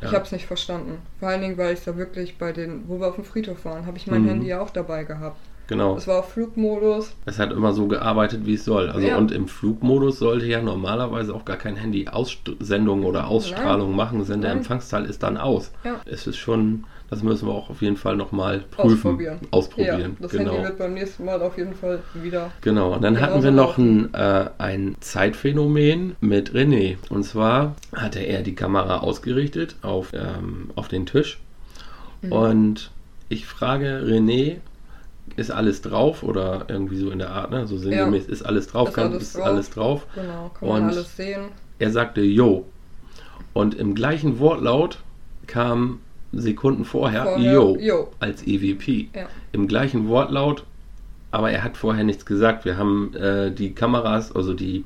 [0.00, 0.12] Ich Ja.
[0.12, 0.98] habe es nicht verstanden.
[1.18, 3.84] Vor allen Dingen, weil ich da wirklich bei den, wo wir auf dem Friedhof waren,
[3.84, 4.28] habe ich mein Mhm.
[4.28, 5.40] Handy ja auch dabei gehabt.
[5.68, 5.96] Genau.
[5.96, 7.12] Es war auf Flugmodus.
[7.26, 8.88] Es hat immer so gearbeitet, wie es soll.
[8.88, 9.18] Also Ja.
[9.18, 14.40] und im Flugmodus sollte ja normalerweise auch gar kein Handy Aussendung oder Ausstrahlung machen, denn
[14.40, 14.58] der Nein.
[14.58, 15.70] Empfangsteil ist dann aus.
[15.84, 16.00] Ja.
[16.06, 18.94] Es ist schon, das müssen wir auch auf jeden Fall nochmal prüfen.
[18.96, 19.38] Ausprobieren.
[19.50, 20.00] Ausprobieren.
[20.00, 20.52] Ja, das genau.
[20.52, 22.50] Handy wird beim nächsten Mal auf jeden Fall wieder.
[22.62, 26.96] Genau, und dann Genauso hatten wir noch ein, äh, ein Zeitphänomen mit René.
[27.10, 31.38] Und zwar hatte er die Kamera ausgerichtet auf, ähm, auf den Tisch.
[32.22, 32.32] Mhm.
[32.32, 32.90] Und
[33.28, 34.56] ich frage René,
[35.38, 36.22] ist alles drauf?
[36.22, 37.66] Oder irgendwie so in der Art, ne?
[37.66, 38.88] So sinngemäß, ist alles drauf?
[38.88, 39.46] Ist Kann, alles ist drauf.
[39.46, 40.06] alles drauf?
[40.14, 41.48] Genau, kann man Und- alles sehen.
[41.78, 42.66] Er sagte Jo.
[43.52, 44.98] Und im gleichen Wortlaut
[45.46, 46.00] kam
[46.32, 49.08] Sekunden vorher, Vorher, als EVP.
[49.14, 49.28] Ja.
[49.52, 50.64] Im gleichen Wortlaut,
[51.30, 52.64] aber er hat vorher nichts gesagt.
[52.64, 54.84] Wir haben äh, die Kameras, also die,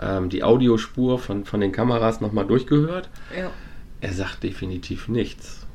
[0.00, 3.08] ähm, die Audiospur von, von den Kameras nochmal durchgehört.
[3.36, 3.50] Ja.
[4.02, 5.66] Er sagt definitiv nichts.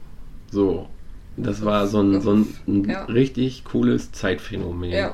[0.51, 0.87] So,
[1.37, 3.03] das war so ein, so ein, ein ja.
[3.05, 4.91] richtig cooles Zeitphänomen.
[4.91, 5.13] ja.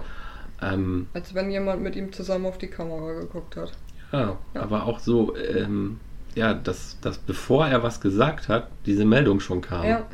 [0.61, 3.71] Ähm, Als wenn jemand mit ihm zusammen auf die Kamera geguckt hat.
[4.11, 4.61] Ja, Ja.
[4.61, 5.99] aber auch so, ähm,
[6.35, 9.85] ja, dass, dass bevor er was gesagt hat, diese Meldung schon kam.
[9.85, 10.05] Ja.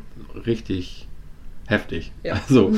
[0.46, 1.08] Richtig
[1.65, 2.13] heftig.
[2.24, 2.36] Ja.
[2.36, 2.72] Also,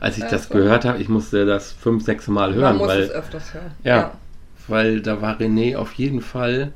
[0.00, 3.10] als ich das gehört habe, ich musste das fünf, sechs Mal Man hören, muss es
[3.10, 3.70] weil, öfters hören.
[3.84, 4.12] ja,
[4.68, 6.72] weil da war René auf jeden Fall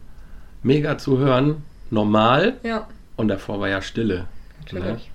[0.62, 4.26] mega zu hören, normal, Ja, und davor war ja Stille.
[4.60, 5.10] natürlich.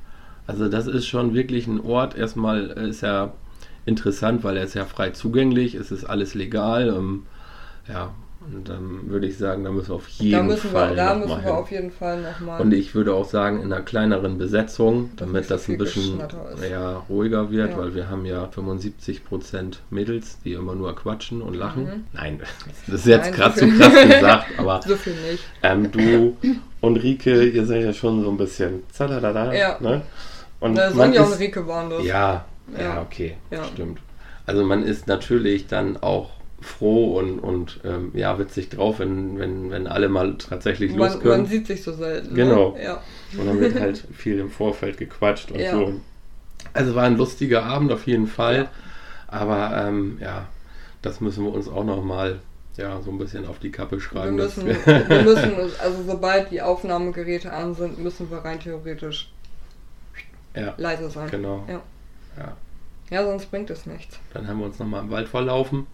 [0.51, 2.17] Also das ist schon wirklich ein Ort.
[2.17, 3.31] Erstmal ist er
[3.85, 6.89] interessant, weil er ist ja frei zugänglich, es ist alles legal.
[6.89, 7.23] Ähm,
[7.87, 8.11] ja,
[8.53, 11.19] und dann würde ich sagen, da müssen wir auf jeden Da Fall wir, da noch
[11.19, 11.51] müssen mal wir hin.
[11.51, 12.59] auf jeden Fall nochmal.
[12.61, 16.19] Und ich würde auch sagen, in einer kleineren Besetzung, damit das ein bisschen
[16.69, 17.77] ja, ruhiger wird, Ja.
[17.77, 21.83] weil wir haben ja 75% Mädels, die immer nur quatschen und lachen.
[21.85, 22.03] Mhm.
[22.13, 22.39] Nein,
[22.87, 25.43] das ist jetzt gerade so zu krass gesagt, aber So viel nicht.
[25.63, 26.35] ähm, du
[26.81, 29.77] und Rike, ihr seid ja schon so ein bisschen zadadada, Ja.
[29.79, 30.01] ne?
[30.61, 32.05] Und Na, man Sonja und ist, Rike waren das.
[32.05, 32.45] ja,
[32.77, 33.01] ja, Ja.
[33.01, 33.65] okay, Ja.
[33.65, 33.99] stimmt.
[34.45, 36.29] Also man ist natürlich dann auch
[36.61, 41.19] froh und, und ähm, ja, witzig drauf, wenn, wenn, wenn alle mal tatsächlich los man,
[41.19, 41.41] können.
[41.41, 42.33] man sieht sich so selten.
[42.35, 42.71] Genau.
[42.71, 42.83] Ne?
[42.83, 43.01] Ja.
[43.37, 45.71] Und dann wird halt viel im Vorfeld gequatscht und Ja.
[45.73, 45.93] so.
[46.73, 48.55] Also war ein lustiger Abend auf jeden Fall.
[48.55, 48.67] Ja.
[49.27, 50.45] Aber ähm, ja,
[51.01, 52.39] das müssen wir uns auch nochmal
[52.77, 54.35] ja, so ein bisschen auf die Kappe Wir schreiben.
[54.35, 59.31] müssen, dass wir müssen, also sobald die Aufnahmegeräte an sind, müssen wir rein theoretisch
[60.55, 61.29] ja, leise sein.
[61.29, 61.63] genau.
[61.67, 61.81] Ja.
[62.37, 62.57] Ja.
[63.09, 64.19] Ja, sonst bringt es nichts.
[64.33, 65.85] Dann haben wir uns nochmal im Wald verlaufen,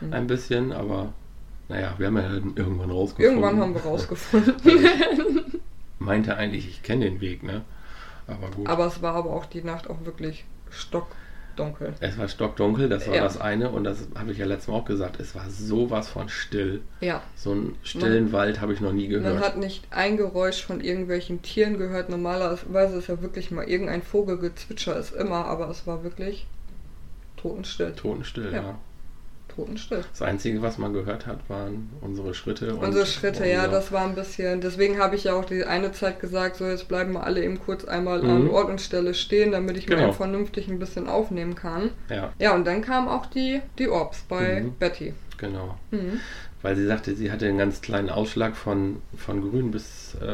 [0.00, 0.12] Mhm.
[0.12, 1.12] ein bisschen, aber
[1.68, 3.24] naja, wir haben ja irgendwann rausgefunden.
[3.42, 4.54] Irgendwann haben wir rausgefunden.
[5.98, 7.62] Meinte eigentlich, ich kenne den Weg, ne?
[8.26, 8.68] Aber gut.
[8.68, 10.44] aber es war aber auch die Nacht auch wirklich
[11.56, 11.94] stockdunkel.
[12.00, 13.22] es war stockdunkel, das war Ja.
[13.24, 16.28] das eine und das habe ich ja letztes Mal auch gesagt, es war sowas von
[16.28, 16.82] still.
[17.00, 17.22] Ja.
[17.34, 19.34] So einen stillen Wald habe ich noch nie gehört.
[19.34, 22.10] Man hat nicht ein Geräusch von irgendwelchen Tieren gehört.
[22.10, 26.46] Normalerweise ist ja wirklich mal irgendein Vogelgezwitscher ist immer, aber es war wirklich
[27.36, 27.92] totenstill.
[27.92, 28.62] Totenstill, Ja.
[28.62, 28.78] ja.
[29.56, 30.04] Totenstill.
[30.12, 32.74] Das Einzige, was man gehört hat, waren unsere Schritte.
[32.74, 34.60] und Unsere Schritte, ja, unser- das war ein bisschen.
[34.60, 37.58] Deswegen habe ich ja auch die eine Zeit gesagt, so jetzt bleiben wir alle eben
[37.58, 38.30] kurz einmal Mhm.
[38.30, 40.08] an Ort und Stelle stehen, damit ich mir Genau.
[40.08, 41.90] eben vernünftig ein bisschen aufnehmen kann.
[42.10, 44.74] Ja, Ja, und dann kam auch die, die Orbs bei Mhm.
[44.78, 45.14] Betty.
[45.38, 45.76] genau.
[45.90, 46.20] Mhm.
[46.62, 50.24] Weil sie sagte, sie hatte einen ganz kleinen Ausschlag von, von grün bis äh,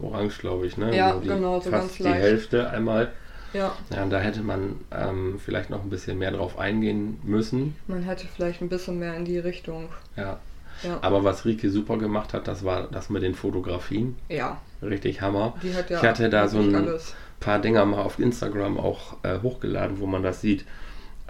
[0.00, 0.76] orange, glaube ich.
[0.78, 0.96] Ne?
[0.96, 2.22] Ja, Also die, genau, so ganz die leicht.
[2.22, 3.12] Hälfte einmal.
[3.52, 7.76] Ja, Ja, und da hätte man ähm, vielleicht noch ein bisschen mehr drauf eingehen müssen.
[7.86, 9.88] man hätte vielleicht ein bisschen mehr in die Richtung.
[10.16, 10.38] Ja.
[10.82, 14.14] Ja, Aber was Rike super gemacht hat, das war das mit den Fotografien.
[14.28, 15.54] ja Richtig Hammer.
[15.62, 17.14] die hat ja Ich hatte da so ein alles.
[17.40, 20.66] paar Dinger mal auf Instagram auch äh, hochgeladen, wo man das sieht.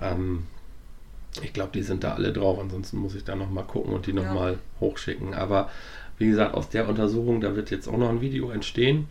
[0.01, 0.47] Ähm,
[1.43, 2.59] ich glaube, die sind da alle drauf.
[2.59, 4.23] Ansonsten muss ich da nochmal gucken und die Ja.
[4.23, 5.33] nochmal hochschicken.
[5.35, 5.71] Aber
[6.19, 9.07] wie gesagt, aus der Untersuchung, da wird jetzt auch noch ein Video entstehen.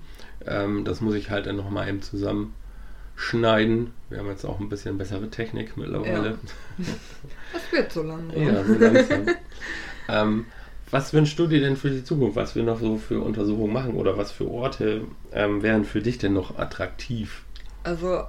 [0.45, 2.01] Ähm, das muss ich halt dann nochmal eben
[3.15, 3.91] zusammenschneiden.
[4.09, 6.37] Wir haben jetzt auch ein bisschen bessere Technik mittlerweile.
[7.53, 8.37] Das wird so lange.
[8.37, 9.25] Ja, so langsam.
[10.09, 10.45] ähm,
[10.91, 12.35] was wünschst du dir denn für die Zukunft?
[12.35, 15.01] Was wir noch so für Untersuchungen machen oder was für Orte
[15.33, 17.43] ähm, wären für dich denn noch attraktiv?
[17.83, 18.23] Also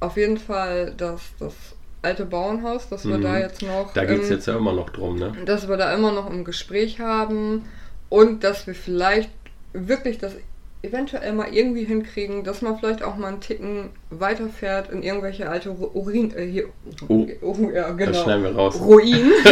[0.00, 1.54] auf jeden Fall das, das
[2.02, 3.22] alte Bauernhaus, dass wir Mhm.
[3.22, 3.92] da jetzt noch.
[3.94, 5.32] Da geht es jetzt ja immer noch drum, ne?
[5.46, 7.64] dass wir da immer noch im Gespräch haben
[8.08, 9.30] und dass wir vielleicht
[9.72, 10.34] wirklich das
[10.82, 15.70] eventuell mal irgendwie hinkriegen, dass man vielleicht auch mal einen Ticken weiterfährt in irgendwelche alte
[15.70, 16.64] Ru- Urin, äh, hier,
[17.08, 17.26] Oh.
[17.40, 18.80] oh, ja, Das genau, schneiden wir raus.
[18.80, 19.32] Ruinen.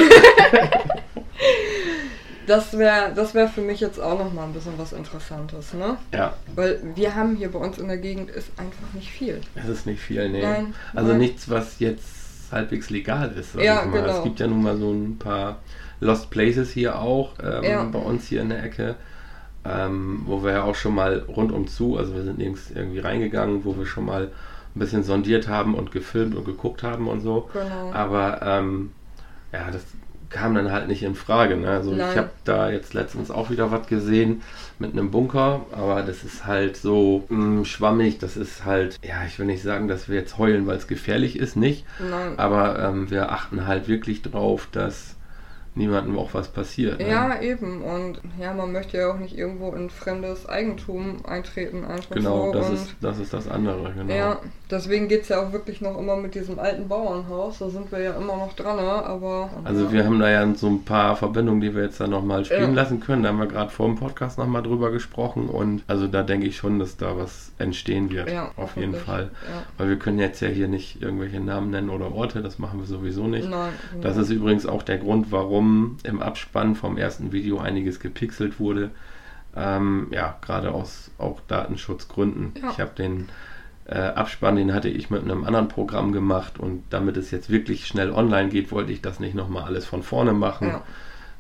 [2.46, 5.96] das wäre das wär für mich jetzt auch noch mal ein bisschen was Interessantes, ne?
[6.12, 9.40] Ja, Weil wir haben hier bei uns in der Gegend ist einfach nicht viel.
[9.54, 10.42] es ist nicht viel, nee.
[10.42, 11.18] Nein, also nein.
[11.18, 12.06] nichts, was jetzt
[12.50, 13.54] halbwegs legal ist.
[13.54, 14.18] Ja, genau.
[14.18, 15.58] Es gibt ja nun mal so ein paar
[16.00, 17.84] Lost Places hier auch, ähm, Ja.
[17.84, 18.96] bei uns hier in der Ecke.
[19.64, 23.64] Ähm, wo wir ja auch schon mal rundum zu, also wir sind nirgends irgendwie reingegangen,
[23.64, 24.30] wo wir schon mal
[24.74, 27.50] ein bisschen sondiert haben und gefilmt und geguckt haben und so.
[27.52, 27.92] Genau.
[27.92, 28.92] Aber ähm,
[29.52, 29.84] ja, das
[30.30, 31.56] kam dann halt nicht in Frage.
[31.56, 31.68] Ne?
[31.68, 32.08] Also Nein.
[32.10, 34.42] ich habe da jetzt letztens auch wieder was gesehen
[34.78, 38.18] mit einem Bunker, aber das ist halt so mh, schwammig.
[38.18, 41.36] Das ist halt, ja, ich will nicht sagen, dass wir jetzt heulen, weil es gefährlich
[41.36, 41.84] ist, nicht.
[41.98, 42.38] Nein.
[42.38, 45.16] Aber ähm, wir achten halt wirklich drauf, dass
[45.74, 46.98] niemandem auch was passiert.
[46.98, 47.08] Ne?
[47.08, 47.82] Ja, eben.
[47.82, 52.52] Und ja, man möchte ja auch nicht irgendwo in fremdes Eigentum eintreten, einfach Genau, so.
[52.58, 54.12] das und ist, das ist das andere, genau.
[54.12, 57.58] ja, deswegen geht es ja auch wirklich noch immer mit diesem alten Bauernhaus.
[57.58, 58.82] Da sind wir ja immer noch dran, ne?
[58.82, 59.50] aber.
[59.64, 59.92] Also ja.
[59.92, 62.82] wir haben da ja so ein paar Verbindungen, die wir jetzt dann nochmal spielen Ja.
[62.82, 63.22] lassen können.
[63.22, 66.56] Da haben wir gerade vor dem Podcast nochmal drüber gesprochen und also da denke ich
[66.56, 68.30] schon, dass da was entstehen wird.
[68.30, 68.94] Ja, auf jeden.
[68.94, 69.30] Fall.
[69.78, 72.86] Weil wir können jetzt ja hier nicht irgendwelche Namen nennen oder Orte, das machen wir
[72.86, 73.48] sowieso nicht.
[73.48, 73.70] Nein.
[74.02, 78.90] Das ist übrigens auch der Grund, warum im Abspann vom ersten Video einiges gepixelt wurde.
[79.56, 82.52] Ähm, ja, gerade aus auch Datenschutzgründen.
[82.60, 82.70] Ja.
[82.70, 83.28] Ich habe den
[83.86, 87.86] äh, Abspann, den hatte ich mit einem anderen Programm gemacht und damit es jetzt wirklich
[87.86, 90.68] schnell online geht, wollte ich das nicht nochmal alles von vorne machen.
[90.68, 90.82] Ja.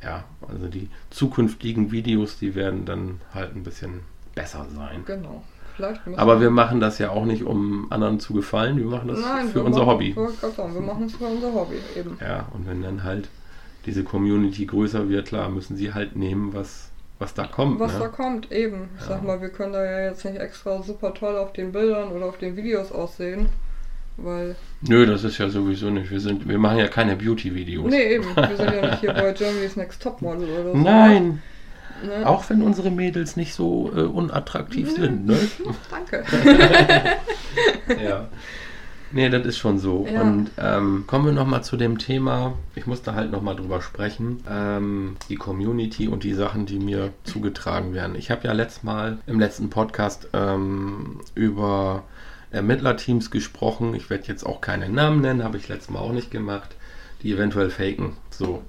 [0.02, 4.00] ja, also die zukünftigen Videos, die werden dann halt ein bisschen
[4.34, 5.04] besser sein.
[5.06, 5.44] Genau.
[6.16, 9.48] Aber wir machen das ja auch nicht, um anderen zu gefallen, wir machen das Nein,
[9.48, 10.16] für unser machen, Hobby.
[10.16, 12.18] Wir machen es für unser Hobby eben.
[12.20, 13.28] Ja, und wenn dann halt
[13.86, 17.80] diese Community größer wird, klar, müssen sie halt nehmen, was, was da kommt.
[17.80, 17.98] Was ne?
[18.00, 18.88] da kommt, eben.
[18.96, 19.08] Ich Ja.
[19.08, 22.26] sag mal, wir können da ja jetzt nicht extra super toll auf den Bildern oder
[22.26, 23.48] auf den Videos aussehen.
[24.16, 24.54] Weil.
[24.82, 26.10] Nö, das ist ja sowieso nicht.
[26.10, 27.90] Wir, sind, wir machen ja keine Beauty-Videos.
[27.90, 28.24] Nee, eben.
[28.36, 30.76] Wir sind ja nicht hier bei Germany's Next Topmodel oder so.
[30.76, 31.42] Nein,
[32.02, 32.26] Ne?
[32.26, 35.02] auch wenn unsere Mädels nicht so äh, unattraktiv Nö.
[35.04, 35.36] sind, ne?
[35.90, 36.24] Danke.
[38.02, 38.28] ja.
[39.12, 40.06] Nee, das ist schon so.
[40.10, 40.22] Ja.
[40.22, 45.16] Und ähm, kommen wir nochmal zu dem Thema, ich musste halt nochmal drüber sprechen, ähm,
[45.28, 48.14] die Community und die Sachen, die mir zugetragen werden.
[48.14, 52.04] Ich habe ja letztes Mal im letzten Podcast ähm, über
[52.50, 53.94] Ermittlerteams gesprochen.
[53.94, 56.76] Ich werde jetzt auch keine Namen nennen, habe ich letztes Mal auch nicht gemacht,
[57.22, 58.12] die eventuell faken.
[58.30, 58.62] So.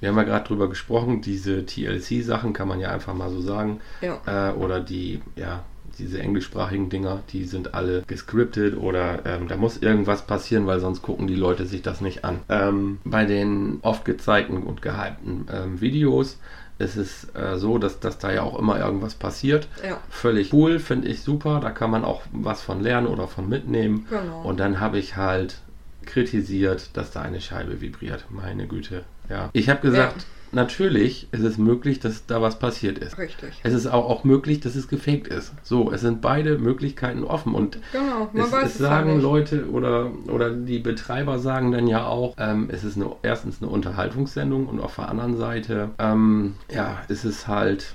[0.00, 3.80] Wir haben ja gerade drüber gesprochen, diese TLC-Sachen kann man ja einfach mal so sagen
[4.00, 4.50] Ja.
[4.50, 5.62] äh, oder die, ja,
[5.98, 11.02] diese englischsprachigen Dinger, die sind alle gescriptet oder ähm, da muss irgendwas passieren, weil sonst
[11.02, 12.40] gucken die Leute sich das nicht an.
[12.48, 16.38] Ähm, bei den oft gezeigten und gehypten ähm, Videos
[16.78, 19.68] ist es äh, so, dass, dass da ja auch immer irgendwas passiert.
[19.86, 19.98] Ja.
[20.08, 21.60] Völlig cool, finde ich super.
[21.60, 24.06] Da kann man auch was von lernen oder von mitnehmen.
[24.08, 24.42] Genau.
[24.42, 25.58] Und dann habe ich halt
[26.06, 28.24] kritisiert, dass da eine Scheibe vibriert.
[28.30, 29.04] Meine Güte.
[29.28, 29.50] Ja.
[29.52, 30.24] Ich habe gesagt, Ja.
[30.52, 33.18] Natürlich ist es möglich, dass da was passiert ist.
[33.18, 33.60] Richtig.
[33.62, 35.52] Es ist auch, auch möglich, dass es gefaked ist.
[35.62, 38.28] So, es sind beide Möglichkeiten offen und Genau.
[38.32, 39.22] Man es, weiß es sagen nicht.
[39.22, 43.70] Leute oder, oder die Betreiber sagen dann ja auch, ähm, es ist eine, erstens eine
[43.70, 47.94] Unterhaltungssendung und auf der anderen Seite, ähm, ja, ist es halt,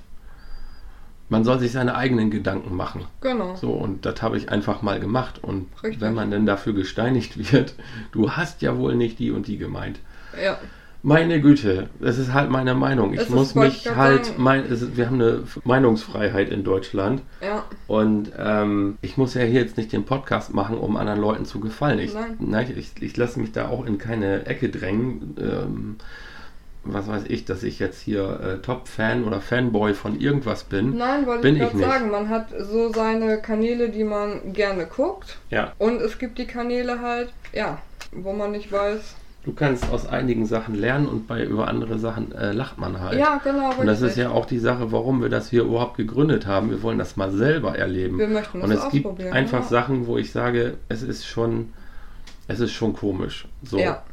[1.30, 3.06] man soll sich seine eigenen Gedanken machen.
[3.22, 3.56] Genau.
[3.56, 5.44] So, und das habe ich einfach mal gemacht.
[5.44, 6.02] Und Richtig.
[6.02, 7.76] wenn man denn dafür gesteinigt wird,
[8.12, 10.00] du hast ja wohl nicht die und die gemeint.
[10.41, 10.58] Ja.
[11.08, 13.13] Meine Güte, das ist halt meine Meinung.
[13.13, 17.63] Ich Das muss mich halt, mein, ist, wir haben eine Meinungsfreiheit in Deutschland Ja.
[17.86, 21.60] und ähm, ich muss ja hier jetzt nicht den Podcast machen, um anderen Leuten zu
[21.60, 22.00] gefallen.
[22.00, 22.74] Ich, Nein.
[22.76, 25.36] ich, ich lasse mich da auch in keine Ecke drängen.
[25.39, 25.96] Ähm,
[26.84, 30.98] was weiß ich, dass ich jetzt hier äh, Top-Fan oder Fanboy von irgendwas bin.
[30.98, 31.88] Nein, wollte Bin ich gerade nicht.
[31.88, 35.38] sagen, man hat so seine Kanäle, die man gerne guckt.
[35.52, 37.78] Ja, Und es gibt die Kanäle halt, ja,
[38.12, 39.15] wo man nicht weiß.
[39.45, 43.19] Du kannst aus einigen Sachen lernen und bei über andere Sachen äh, lacht man halt.
[43.19, 43.73] Ja, genau.
[43.77, 46.71] Und das ist ja auch die Sache, warum wir das hier überhaupt gegründet haben.
[46.71, 48.17] Wir wollen das mal selber erleben.
[48.17, 49.67] Wir möchten Und es gibt einfach ja.
[49.67, 51.73] Sachen, wo ich sage, es ist schon,
[52.47, 53.47] es ist schon komisch.
[53.63, 53.77] So.
[53.77, 54.03] Ja,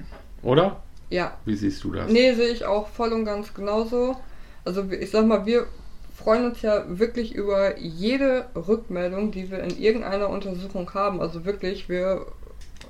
[0.43, 0.83] Oder?
[1.09, 1.33] ja.
[1.47, 2.11] Wie siehst du das?
[2.11, 4.17] Nee, sehe ich auch voll und ganz genauso.
[4.65, 5.67] Also ich sag mal, wir
[6.15, 11.21] freuen uns ja wirklich über jede Rückmeldung, die wir in irgendeiner Untersuchung haben.
[11.21, 12.27] Also wirklich, wir,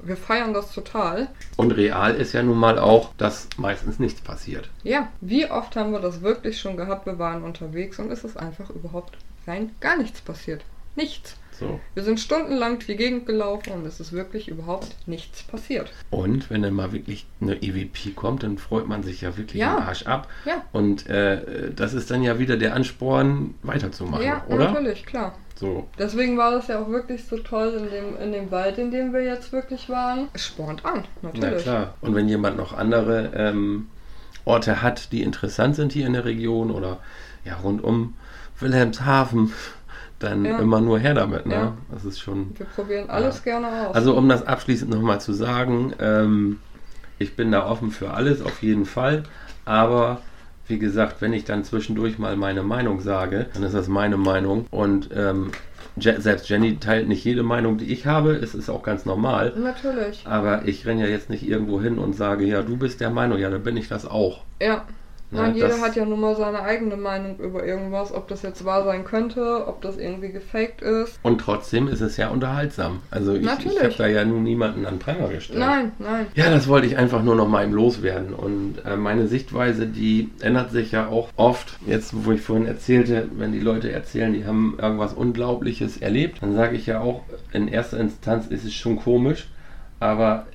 [0.05, 1.29] wir feiern das total.
[1.57, 4.69] Und real ist ja nun mal auch, dass meistens nichts passiert.
[4.83, 7.07] Ja, wie oft haben wir das wirklich schon gehabt?
[7.07, 10.62] Wir waren unterwegs und es ist einfach überhaupt rein gar nichts passiert.
[10.95, 11.37] Nichts.
[11.59, 11.79] So.
[11.95, 15.93] Wir sind stundenlang durch die Gegend gelaufen und es ist wirklich überhaupt nichts passiert.
[16.11, 19.77] Und wenn dann mal wirklich eine EVP kommt, dann freut man sich ja wirklich Ja.
[19.77, 20.29] den Arsch ab.
[20.45, 24.71] Ja, Und äh, das ist dann ja wieder der Ansporn, weiterzumachen, ja, oder?
[24.73, 25.35] natürlich, klar.
[25.62, 25.87] So.
[25.96, 29.12] Deswegen war das ja auch wirklich so toll in dem, in dem Wald, in dem
[29.12, 30.27] wir jetzt wirklich waren.
[30.33, 31.62] Es spornt an, Na natürlich.
[31.62, 31.94] klar.
[32.01, 33.87] Und wenn jemand noch andere ähm,
[34.44, 36.98] Orte hat, die interessant sind hier in der Region oder
[37.44, 38.14] ja rund um
[38.59, 39.53] Wilhelmshaven,
[40.18, 40.59] dann Ja.
[40.59, 41.46] immer nur her damit.
[41.46, 41.55] Ne?
[41.55, 41.77] Ja.
[41.92, 42.59] Das ist schon.
[42.59, 43.94] Wir probieren alles gerne aus.
[43.94, 46.59] Also um das abschließend nochmal zu sagen, ähm,
[47.20, 49.22] ich bin da offen für alles, auf jeden Fall.
[49.64, 50.22] Aber
[50.66, 54.66] wie gesagt, wenn ich dann zwischendurch mal meine Meinung sage, dann ist das meine Meinung.
[54.70, 55.51] Und ähm,
[55.96, 58.33] Je selbst Jenny teilt nicht jede Meinung, die ich habe.
[58.33, 59.53] Es ist auch ganz normal.
[59.57, 60.22] Natürlich.
[60.27, 63.38] Aber ich renne ja jetzt nicht irgendwo hin und sage, ja, du bist der Meinung,
[63.38, 64.44] ja, dann bin ich das auch.
[64.61, 64.87] Ja.
[65.33, 68.85] Nein, jeder hat ja nun mal seine eigene Meinung über irgendwas, ob das jetzt wahr
[68.85, 71.18] sein könnte, ob das irgendwie gefaked ist.
[71.23, 73.01] Und trotzdem ist es ja unterhaltsam.
[73.11, 75.59] Also ich, ich habe da ja nun niemanden an Pranger gestellt.
[75.59, 76.27] Nein, nein.
[76.35, 78.35] Ja, das wollte ich einfach nur noch mal im Loswerden.
[78.35, 81.79] Und äh, meine Sichtweise, die ändert sich ja auch oft.
[81.87, 86.55] Jetzt, wo ich vorhin erzählte, wenn die Leute erzählen, die haben irgendwas Unglaubliches erlebt, dann
[86.55, 89.49] sage ich ja auch, in erster Instanz ist es schon komisch.
[89.99, 90.47] Aber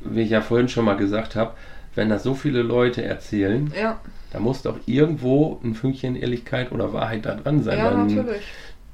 [0.00, 1.52] wie ich ja vorhin schon mal gesagt habe,
[1.94, 4.00] wenn das so viele Leute erzählen, ja.
[4.32, 7.78] da muss doch irgendwo ein Fünkchen Ehrlichkeit oder Wahrheit da dran sein.
[7.78, 8.42] Ja, natürlich.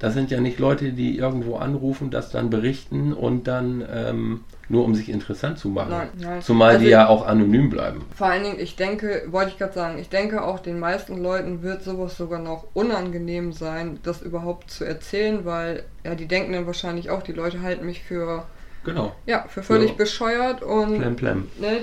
[0.00, 4.85] Das sind ja nicht Leute, die irgendwo anrufen, das dann berichten und dann ähm, nur
[4.85, 5.90] um sich interessant zu machen.
[5.90, 6.42] Nein, nein.
[6.42, 8.04] Zumal also die ja auch anonym bleiben.
[8.14, 11.62] Vor allen Dingen, ich denke, wollte ich gerade sagen, ich denke auch den meisten Leuten
[11.62, 16.66] wird sowas sogar noch unangenehm sein, das überhaupt zu erzählen, weil ja, die denken dann
[16.66, 18.44] wahrscheinlich auch, die Leute halten mich für
[18.85, 19.14] Genau.
[19.26, 19.96] Ja, für völlig ja.
[19.96, 21.48] bescheuert und plem, plem.
[21.59, 21.78] Ne,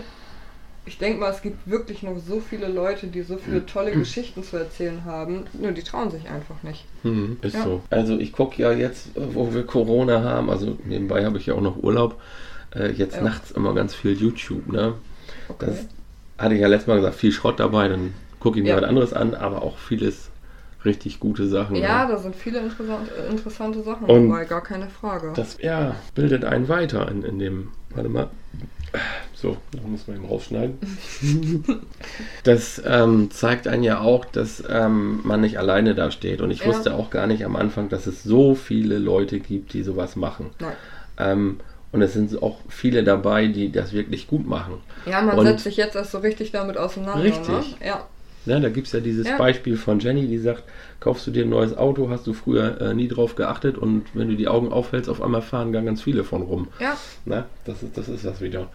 [0.86, 4.44] ich denke mal, es gibt wirklich noch so viele Leute, die so viele tolle Geschichten
[4.44, 6.86] zu erzählen haben, nur die trauen sich einfach nicht.
[7.04, 7.64] Mhm, ist ja.
[7.64, 7.82] so.
[7.90, 11.62] Also ich gucke ja jetzt, wo wir Corona haben, also nebenbei habe ich ja auch
[11.62, 12.20] noch Urlaub,
[12.76, 13.22] äh, jetzt ja.
[13.22, 14.96] nachts immer ganz viel YouTube, ne?
[15.50, 15.68] Okay.
[15.68, 15.88] Das
[16.38, 18.78] hatte ich ja letztes Mal gesagt, viel Schrott dabei, dann gucke ich mir ja.
[18.78, 20.32] was anderes an, aber auch vieles
[20.84, 21.76] richtig gute Sachen.
[21.76, 25.34] Ja, da sind viele interessante, interessante Sachen Und dabei, gar keine Frage.
[25.36, 28.30] Das ja, bildet einen weiter in, in dem, warte mal,
[29.34, 30.78] so, da muss man eben rausschneiden.
[32.44, 36.42] das ähm, zeigt einen ja auch, dass ähm, man nicht alleine da steht.
[36.42, 36.68] Und ich ja.
[36.68, 40.52] wusste auch gar nicht am Anfang, dass es so viele Leute gibt, die sowas machen.
[41.18, 41.60] Ähm,
[41.92, 44.82] und es sind auch viele dabei, die das wirklich gut machen.
[45.06, 47.24] Ja, man und setzt sich jetzt erst so richtig damit auseinander.
[47.24, 47.50] Richtig.
[47.50, 47.88] Ne?
[47.88, 48.08] Ja.
[48.46, 49.38] Ja, da gibt es ja dieses ja.
[49.38, 50.64] Beispiel von Jenny, die sagt,
[51.00, 54.30] kaufst du dir ein neues Auto, hast du früher äh, nie drauf geachtet und wenn
[54.30, 56.68] du die Augen aufhältst, auf einmal fahren dann ganz viele von rum.
[56.80, 56.98] Ja.
[57.26, 58.70] Na, das ist das, ist das wieder.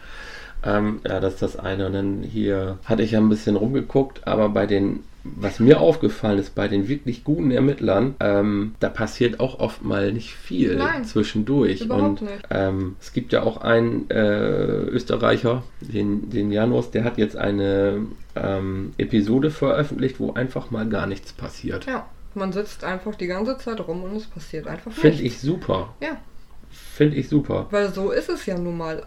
[0.63, 1.87] Ähm, ja, das ist das eine.
[1.87, 5.01] Und dann hier hatte ich ja ein bisschen rumgeguckt, aber bei den
[5.35, 10.13] was mir aufgefallen ist, bei den wirklich guten Ermittlern, ähm, da passiert auch oft mal
[10.13, 11.83] nicht viel Nein, zwischendurch.
[11.83, 17.19] Überhaupt und ähm, es gibt ja auch einen äh, Österreicher, den, den Janus, der hat
[17.19, 21.87] jetzt eine ähm, Episode veröffentlicht, wo einfach mal gar nichts passiert.
[21.87, 25.01] Ja, man sitzt einfach die ganze Zeit rum und es passiert einfach nichts.
[25.01, 25.95] Finde ich super.
[26.01, 26.19] Ja.
[26.71, 27.67] Finde ich super.
[27.71, 29.03] Weil so ist es ja nun mal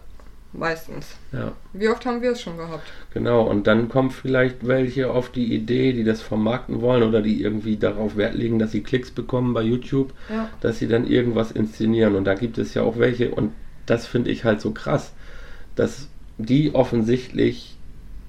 [0.52, 1.16] Meistens.
[1.32, 1.52] Ja.
[1.72, 2.82] Wie oft haben wir es schon gehabt?
[3.14, 7.40] Genau, und dann kommen vielleicht welche auf die Idee, die das vermarkten wollen oder die
[7.40, 10.48] irgendwie darauf Wert legen, dass sie Klicks bekommen bei YouTube, ja.
[10.60, 12.16] dass sie dann irgendwas inszenieren.
[12.16, 13.52] Und da gibt es ja auch welche, und
[13.86, 15.12] das finde ich halt so krass,
[15.76, 17.76] dass die offensichtlich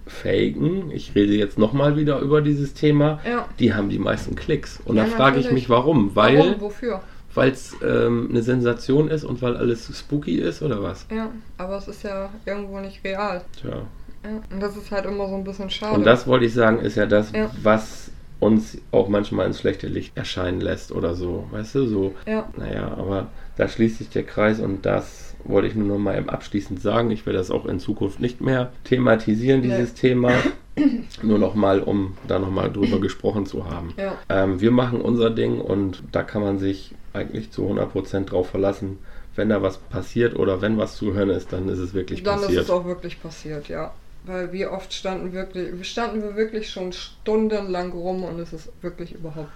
[0.05, 3.47] faken, ich rede jetzt nochmal wieder über dieses Thema, ja.
[3.59, 4.79] die haben die meisten Klicks.
[4.85, 6.15] Und ja, da frage ich mich, warum?
[6.15, 6.37] Weil.
[6.37, 6.61] Warum?
[6.61, 7.01] Wofür?
[7.33, 11.05] Weil es ähm, eine Sensation ist und weil alles spooky ist oder was?
[11.13, 13.41] Ja, aber es ist ja irgendwo nicht real.
[13.59, 13.83] Tja.
[14.23, 15.95] Ja, und das ist halt immer so ein bisschen schade.
[15.95, 17.49] Und das wollte ich sagen, ist ja das, ja.
[17.63, 21.47] was uns auch manchmal ins schlechte Licht erscheinen lässt oder so.
[21.51, 22.15] Weißt du, so.
[22.25, 22.49] Ja.
[22.57, 26.81] Naja, aber da schließt sich der Kreis und das wollte ich nur noch mal abschließend
[26.81, 27.11] sagen.
[27.11, 29.99] Ich werde das auch in Zukunft nicht mehr thematisieren, dieses nee.
[29.99, 30.31] Thema.
[31.21, 33.93] Nur noch mal, um da noch mal drüber gesprochen zu haben.
[33.97, 34.13] Ja.
[34.29, 38.99] Ähm, wir machen unser Ding und da kann man sich eigentlich zu 100% drauf verlassen.
[39.35, 42.35] Wenn da was passiert oder wenn was zu hören ist, dann ist es wirklich dann
[42.35, 42.51] passiert.
[42.51, 43.93] Dann ist es auch wirklich passiert, ja.
[44.25, 49.13] Weil wie oft standen wirklich, standen wir wirklich schon stundenlang rum und es ist wirklich
[49.13, 49.49] überhaupt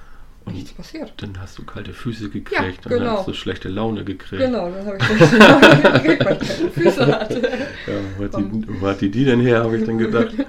[0.46, 1.12] und nichts passiert.
[1.18, 3.04] Dann hast du kalte Füße gekriegt, ja, genau.
[3.04, 4.42] dann hast du schlechte Laune gekriegt.
[4.42, 7.42] Genau, dann habe ich schlechte Laune gekriegt, weil ich kalte Füße hatte.
[7.42, 10.34] Ja, wo hat, die, wo hat die die denn her, habe ich dann gedacht.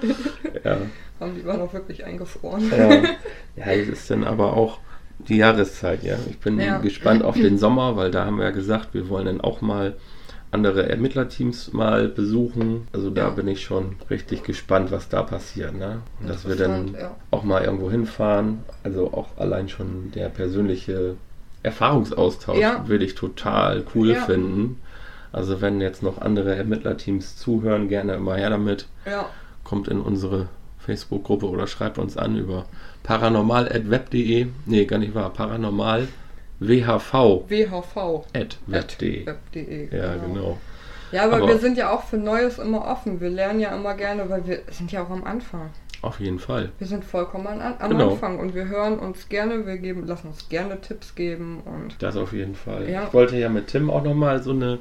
[0.63, 0.79] Ja.
[1.19, 2.69] Haben die waren auch wirklich eingefroren.
[2.69, 2.93] Ja,
[3.55, 4.79] ja das ist dann aber auch
[5.19, 6.17] die Jahreszeit, ja.
[6.29, 6.77] Ich bin ja.
[6.77, 9.95] gespannt auf den Sommer, weil da haben wir ja gesagt, wir wollen dann auch mal
[10.51, 12.87] andere Ermittlerteams mal besuchen.
[12.93, 13.29] Also da ja.
[13.29, 15.75] bin ich schon richtig gespannt, was da passiert.
[15.75, 16.01] Ne?
[16.25, 17.15] Dass wir dann ja.
[17.31, 18.59] auch mal irgendwo hinfahren.
[18.83, 21.15] Also auch allein schon der persönliche
[21.63, 22.87] Erfahrungsaustausch ja.
[22.87, 24.79] würde ich total cool finden.
[25.33, 28.87] Also wenn jetzt noch andere Ermittlerteams zuhören, gerne immer her damit.
[29.63, 30.47] Kommt in unsere
[30.79, 32.65] Facebook-Gruppe oder schreibt uns an über
[33.07, 34.47] paranormal.web.de.
[34.65, 35.31] Nee, gar nicht wahr.
[35.31, 36.09] Paranormal
[36.59, 37.45] WHV.
[37.47, 38.25] WHV.
[38.33, 39.25] At web.de.
[39.25, 39.39] Web
[39.91, 40.27] ja, genau.
[40.27, 40.57] genau.
[41.13, 43.21] Ja, aber, aber, wir sind ja auch für Neues immer offen.
[43.21, 45.69] Wir lernen ja immer gerne, weil wir sind ja auch am Anfang.
[46.01, 46.69] Auf jeden Fall.
[46.79, 48.11] Wir sind vollkommen an, am genau.
[48.11, 51.95] Anfang und wir hören uns gerne, wir geben, lassen uns gerne Tipps geben und.
[51.99, 52.89] Das auf jeden Fall.
[52.89, 53.05] Ja.
[53.07, 54.79] Ich wollte ja mit Tim auch nochmal so eine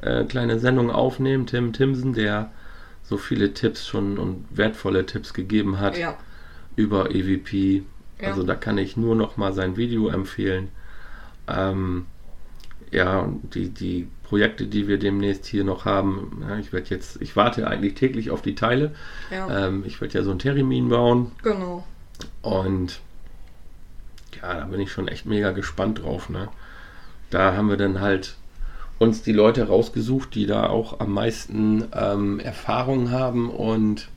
[0.00, 1.46] äh, kleine Sendung aufnehmen.
[1.46, 2.50] Tim Timsen, der
[3.02, 5.98] so viele Tipps schon und wertvolle Tipps gegeben hat.
[5.98, 6.16] Ja
[6.76, 7.82] über EVP.
[8.20, 8.28] Ja.
[8.28, 10.68] Also da kann ich nur noch mal sein Video empfehlen.
[11.48, 12.06] Ähm,
[12.92, 17.36] ja, die, die Projekte, die wir demnächst hier noch haben, ja, ich werde jetzt, ich
[17.36, 18.94] warte eigentlich täglich auf die Teile.
[19.30, 21.84] Ja, Ähm, ich werde ja so ein Termin bauen genau.
[22.42, 23.00] und
[24.40, 26.28] ja, da bin ich schon echt mega gespannt drauf.
[26.28, 26.48] Ne?
[27.30, 28.36] Da haben wir dann halt
[28.98, 34.08] uns die Leute rausgesucht, die da auch am meisten ähm, Erfahrung haben und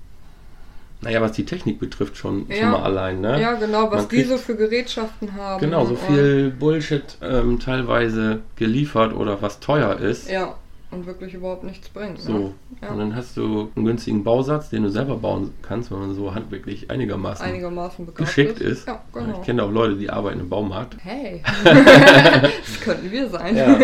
[1.02, 2.72] naja, was die Technik betrifft, schon, schon Ja.
[2.72, 3.22] mal allein.
[3.22, 3.40] Ne?
[3.42, 5.62] Ja, genau, was Man die kriegt- so für Gerätschaften haben.
[5.62, 10.30] Genau, so viel Bullshit ähm, teilweise geliefert oder was teuer ist.
[10.30, 10.56] Ja,
[10.92, 12.20] und wirklich überhaupt nichts bringt.
[12.20, 12.32] So.
[12.32, 12.54] Ne?
[12.82, 12.90] Ja.
[12.90, 16.34] Und dann hast du einen günstigen Bausatz, den du selber bauen kannst, wenn man so
[16.34, 18.88] handwerklich einigermaßen Einigermaßen geschickt ist.
[18.88, 19.40] Ja, genau.
[19.40, 20.98] Ich kenne auch Leute, die arbeiten im Baumarkt.
[21.00, 23.56] Hey, das könnten wir sein.
[23.56, 23.78] Ja,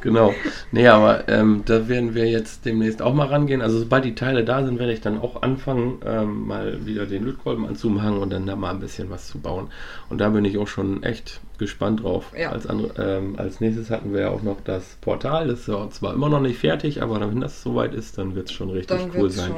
[0.00, 0.34] genau.
[0.72, 3.62] Nee, aber ähm, da werden wir jetzt demnächst auch mal rangehen.
[3.62, 7.24] Also sobald die Teile da sind, werde ich dann auch anfangen, ähm, mal wieder den
[7.24, 9.68] Lötkolben anzumachen und dann da mal ein bisschen was zu bauen.
[10.08, 12.32] Und da bin ich auch schon echt gespannt drauf.
[12.36, 12.50] Ja.
[12.50, 15.46] Als, andere, ähm, als nächstes hatten wir ja auch noch das Portal.
[15.46, 18.48] Das ist ja zwar immer noch nicht fertig, aber wenn das soweit ist, dann wird
[18.50, 19.52] es schon richtig Dann cool sein.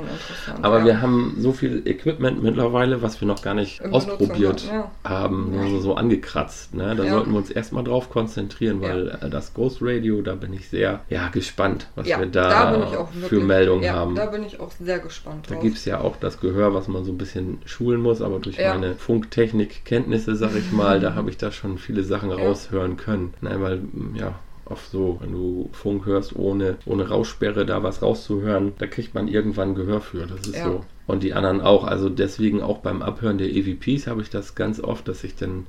[0.61, 0.85] Aber ja.
[0.85, 5.59] wir haben so viel Equipment mittlerweile, was wir noch gar nicht In ausprobiert hatten, haben,
[5.59, 6.75] also so angekratzt.
[6.75, 6.95] Ne?
[6.97, 7.13] Da Ja.
[7.15, 11.01] sollten wir uns erstmal drauf konzentrieren, weil äh, das Ghost Radio, da bin ich sehr
[11.09, 14.15] ja, gespannt, was ja, wir da, auch für Meldungen ja, haben.
[14.17, 15.61] Da Da, bin ich auch sehr gespannt drauf.
[15.61, 18.57] gibt es ja auch das Gehör, was man so ein bisschen schulen muss, aber durch
[18.59, 18.75] Ja.
[18.75, 23.35] meine Funktechnik-Kenntnisse, sag ich mal, da habe ich da schon viele Sachen raushören können.
[23.41, 23.61] Ne?
[23.61, 24.35] Weil, m, ja,
[24.65, 29.29] oft so, wenn du Funk hörst, ohne, ohne Raussperre da was rauszuhören, da kriegt man
[29.29, 30.27] irgendwann Gehör für.
[30.27, 30.65] Das ist Ja.
[30.65, 30.85] so.
[31.07, 31.85] Und die anderen auch.
[31.85, 35.67] Also deswegen auch beim Abhören der EVPs habe ich das ganz oft, dass ich dann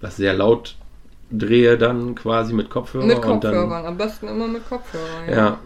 [0.00, 0.76] das sehr laut
[1.30, 5.30] drehe dann quasi mit Kopfhörer mit und dann Kopfhörern, am besten immer mit Kopfhörern.
[5.32, 5.58] ja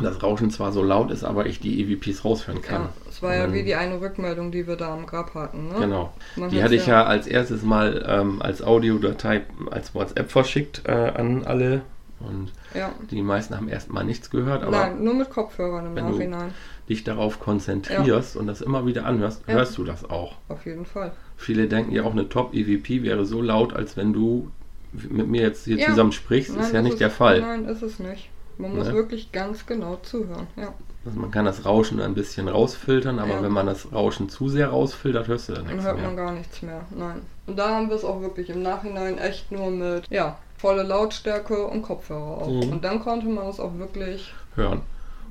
[0.00, 2.82] das Rauschen zwar so laut ist, aber ich die EVPs raushören kann.
[2.82, 5.68] Ja, es war ja Und wie die eine Rückmeldung, die wir da am Grab hatten.
[5.68, 5.74] Ne?
[5.80, 6.12] Genau.
[6.36, 9.42] Man Die hatte ich ja als erstes mal ähm, als Audiodatei
[9.72, 11.82] als WhatsApp verschickt äh, an alle
[12.20, 12.92] und Ja.
[13.10, 16.54] die meisten haben erstmal nichts gehört, aber Nein, nur mit Kopfhörern im wenn du- Nachhinein.
[16.88, 19.54] dich darauf konzentrierst und das immer wieder anhörst, Ja.
[19.54, 20.36] hörst du das auch.
[20.48, 21.10] Auf jeden Fall.
[21.36, 24.50] Viele denken ja auch eine Top-EVP wäre so laut, als wenn du
[24.92, 25.86] mit mir jetzt hier Ja.
[25.88, 26.54] zusammen sprichst.
[26.54, 27.40] Nein, ist ja ist nicht es, der Fall.
[27.40, 28.30] Nein, ist es nicht.
[28.58, 28.94] Man muss Ne?
[28.94, 30.46] wirklich ganz genau zuhören.
[30.56, 30.72] Ja.
[31.08, 33.42] Also man kann das Rauschen ein bisschen rausfiltern, aber Ja.
[33.42, 36.06] wenn man das Rauschen zu sehr rausfiltert, hörst du dann Dann nichts hört mehr.
[36.06, 36.80] man gar nichts mehr.
[36.96, 37.22] Nein.
[37.46, 41.66] Und da haben wir es auch wirklich im Nachhinein echt nur mit, ja, volle Lautstärke
[41.66, 42.48] und Kopfhörer auch.
[42.48, 42.72] Mhm.
[42.72, 44.82] Und dann konnte man es auch wirklich, hören.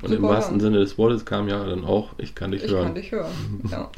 [0.01, 0.61] Und im wahrsten hören.
[0.61, 2.85] Sinne des Wortes kam ja dann auch, ich kann dich ich hören.
[2.85, 3.31] kann dich hören.
[3.71, 3.89] Ja.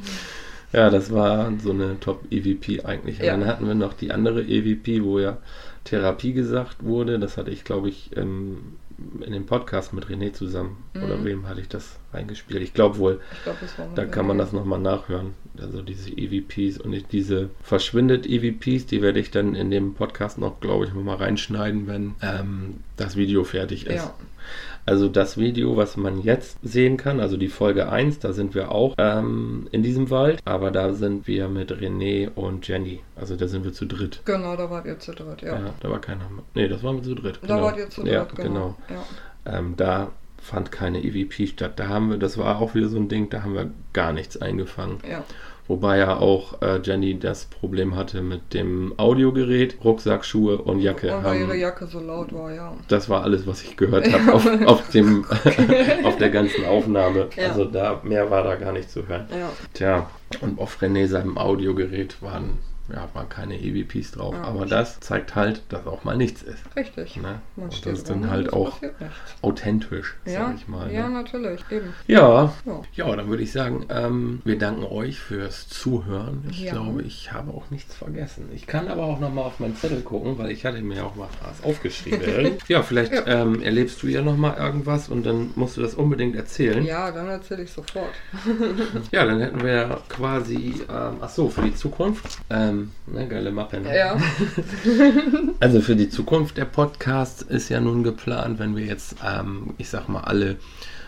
[0.71, 3.19] Ja, das war so eine Top-EVP eigentlich.
[3.19, 3.32] Und Ja.
[3.38, 5.38] dann hatten wir noch die andere EVP, wo ja
[5.84, 7.17] Therapie gesagt wurde.
[7.17, 8.75] Das hatte ich, glaube ich, ähm,
[9.25, 10.77] in dem Podcast mit René zusammen.
[10.93, 11.03] Mhm.
[11.03, 12.61] Oder wem hatte ich das reingespielt?
[12.61, 15.33] Ich glaube wohl, Ich war da kann man das nochmal nachhören.
[15.59, 20.85] Also diese EVPs und diese Verschwindet-EVPs, die werde ich dann in dem Podcast noch, glaube
[20.85, 23.95] ich, nochmal reinschneiden, wenn ähm, das Video fertig ist.
[23.95, 24.13] Ja.
[24.89, 28.71] Also das Video, was man jetzt sehen kann, also die Folge 1, da sind wir
[28.71, 33.01] auch ähm, in diesem Wald, aber da sind wir mit René und Jenny.
[33.15, 34.23] Also da sind wir zu dritt.
[34.25, 35.59] Genau, da wart ihr zu dritt, ja.
[35.59, 36.23] Ja, da war keiner.
[36.55, 37.39] Nee, das waren wir zu dritt.
[37.45, 38.75] Da wart ihr zu dritt, ja, genau.
[38.87, 39.05] genau.
[39.45, 39.59] Ja.
[39.59, 40.09] Ähm, da
[40.41, 41.73] fand keine EVP statt.
[41.75, 44.41] Da haben wir, das war auch wieder so ein Ding, da haben wir gar nichts
[44.41, 44.97] eingefangen.
[45.07, 45.23] ja.
[45.70, 51.15] Wobei ja auch äh, Jenny das Problem hatte mit dem Audiogerät, Rucksack, Schuhe und Jacke.
[51.15, 52.74] Und weil haben- ihre Jacke so laut war, ja.
[52.88, 55.26] das war alles, was ich gehört habe auf, auf, dem,
[56.03, 57.28] auf der ganzen Aufnahme.
[57.38, 57.49] Ja.
[57.49, 59.28] Also da mehr war da gar nicht zu hören.
[59.32, 59.49] Ja.
[59.74, 60.09] Tja,
[60.41, 62.57] und auf René seinem Audiogerät waren,
[62.93, 64.33] ja, waren keine EVPs drauf.
[64.35, 64.43] Ja.
[64.43, 66.63] Aber das zeigt halt, dass auch mal nichts ist.
[66.75, 67.17] Richtig.
[67.17, 67.41] Ne?
[67.55, 68.79] Man Und das ist dann halt auch
[69.41, 70.91] authentisch, Ja, sag ich mal.
[70.91, 71.13] ja, ne?
[71.15, 71.93] natürlich, eben.
[72.07, 72.53] Ja,
[72.95, 73.15] Ja.
[73.15, 76.43] dann würde ich sagen, ähm, wir danken euch fürs Zuhören.
[76.49, 78.49] Ich glaube, ich habe auch nichts vergessen.
[78.53, 81.27] Ich kann aber auch nochmal auf meinen Zettel gucken, weil ich hatte mir auch mal
[81.43, 82.19] was aufgeschrieben.
[82.67, 83.11] ja, vielleicht.
[83.25, 86.83] Ähm, erlebst du ja nochmal irgendwas und dann musst du das unbedingt erzählen.
[86.85, 88.09] Ja, dann erzähle ich sofort.
[89.11, 93.80] Ja, dann hätten wir quasi, ähm, ach so, für die Zukunft, ähm, ne, geile Mappe,
[93.80, 93.95] ne?
[93.97, 94.17] Ja,
[95.59, 99.89] Also für die Zukunft der Podcast ist ja nun geplant, wenn wir jetzt, ähm, ich
[99.89, 100.57] sag mal, alle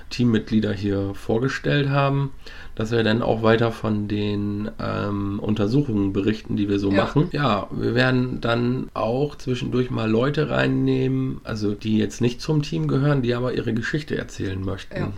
[0.10, 2.32] Teammitglieder hier vorgestellt haben,
[2.76, 7.04] dass wir dann auch weiter von den ähm, Untersuchungen berichten, die wir so Ja.
[7.04, 7.30] machen.
[7.32, 12.88] Ja, wir werden dann auch zwischendurch mal Leute reinnehmen, also die jetzt nicht zum Team
[12.90, 14.98] gehören, die aber ihre Geschichte erzählen möchten.
[15.00, 15.14] Ja.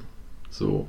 [0.51, 0.87] So.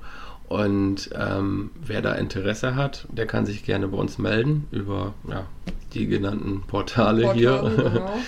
[0.54, 5.46] Und ähm, wer da Interesse hat, der kann sich gerne bei uns melden über ja,
[5.94, 7.92] die genannten Portale, Portale, hier.
[7.92, 8.18] genau.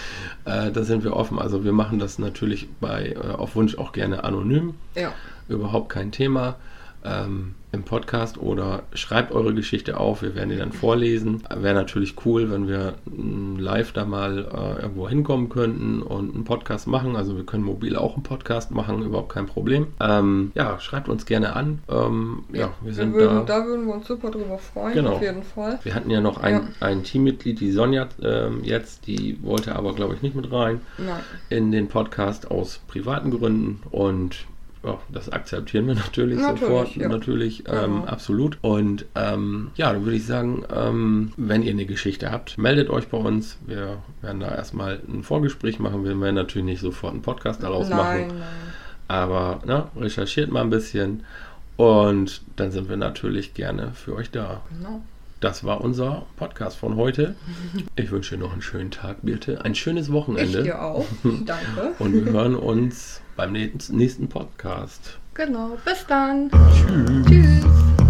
[0.45, 1.39] äh, da sind wir offen.
[1.39, 4.75] Also wir machen das natürlich bei, äh, auf Wunsch auch gerne anonym.
[4.97, 5.13] ja,
[5.49, 6.57] Überhaupt kein Thema.
[7.05, 10.23] ähm, im Podcast oder schreibt eure Geschichte auf.
[10.23, 11.43] Wir werden die dann vorlesen.
[11.55, 16.45] Wäre natürlich cool, wenn wir mm, live da mal äh, irgendwo hinkommen könnten und einen
[16.45, 17.17] Podcast machen.
[17.17, 19.89] Also wir können mobil auch einen Podcast machen, überhaupt kein Problem.
[20.01, 21.81] Ähm, ja, schreibt uns gerne an.
[21.89, 23.59] Ähm, ja, wir sind wir würden, da.
[23.61, 25.13] Da würden wir uns super drüber freuen, Genau.
[25.15, 25.79] auf jeden Fall.
[25.83, 30.15] Wir hatten ja noch ein, ein Teammitglied, die Sonja ähm, jetzt, die wollte aber, glaube
[30.15, 31.21] ich, nicht mit rein Nein.
[31.51, 34.47] in den Podcast aus privaten Gründen und
[34.85, 37.09] ja, das akzeptieren wir natürlich, Natürlich, sofort, ja.
[37.09, 38.05] natürlich, ähm, Genau.
[38.07, 38.59] absolut.
[38.63, 43.09] Und ähm, ja, dann würde ich sagen, ähm, wenn ihr eine Geschichte habt, meldet euch
[43.09, 43.59] bei uns.
[43.67, 46.05] Wir werden da erstmal ein Vorgespräch machen.
[46.05, 48.49] Wir werden natürlich nicht sofort einen Podcast daraus Nein, machen, nein.
[49.09, 51.25] aber ne, recherchiert mal ein bisschen
[51.77, 54.61] und dann sind wir natürlich gerne für euch da.
[54.77, 55.03] Genau.
[55.47, 57.37] Das war unser Podcast von heute.
[57.95, 59.65] Ich wünsche dir noch einen schönen Tag, Birte.
[59.65, 60.65] Ein schönes Ich Wochenende.
[60.65, 61.07] dir auch.
[61.23, 61.93] Danke.
[62.01, 65.21] Und wir hören uns beim nächsten nächsten Podcast.
[65.35, 65.77] Genau.
[65.85, 66.51] Bis dann.
[66.51, 67.27] Tschüss.
[67.29, 68.06] Tschüss.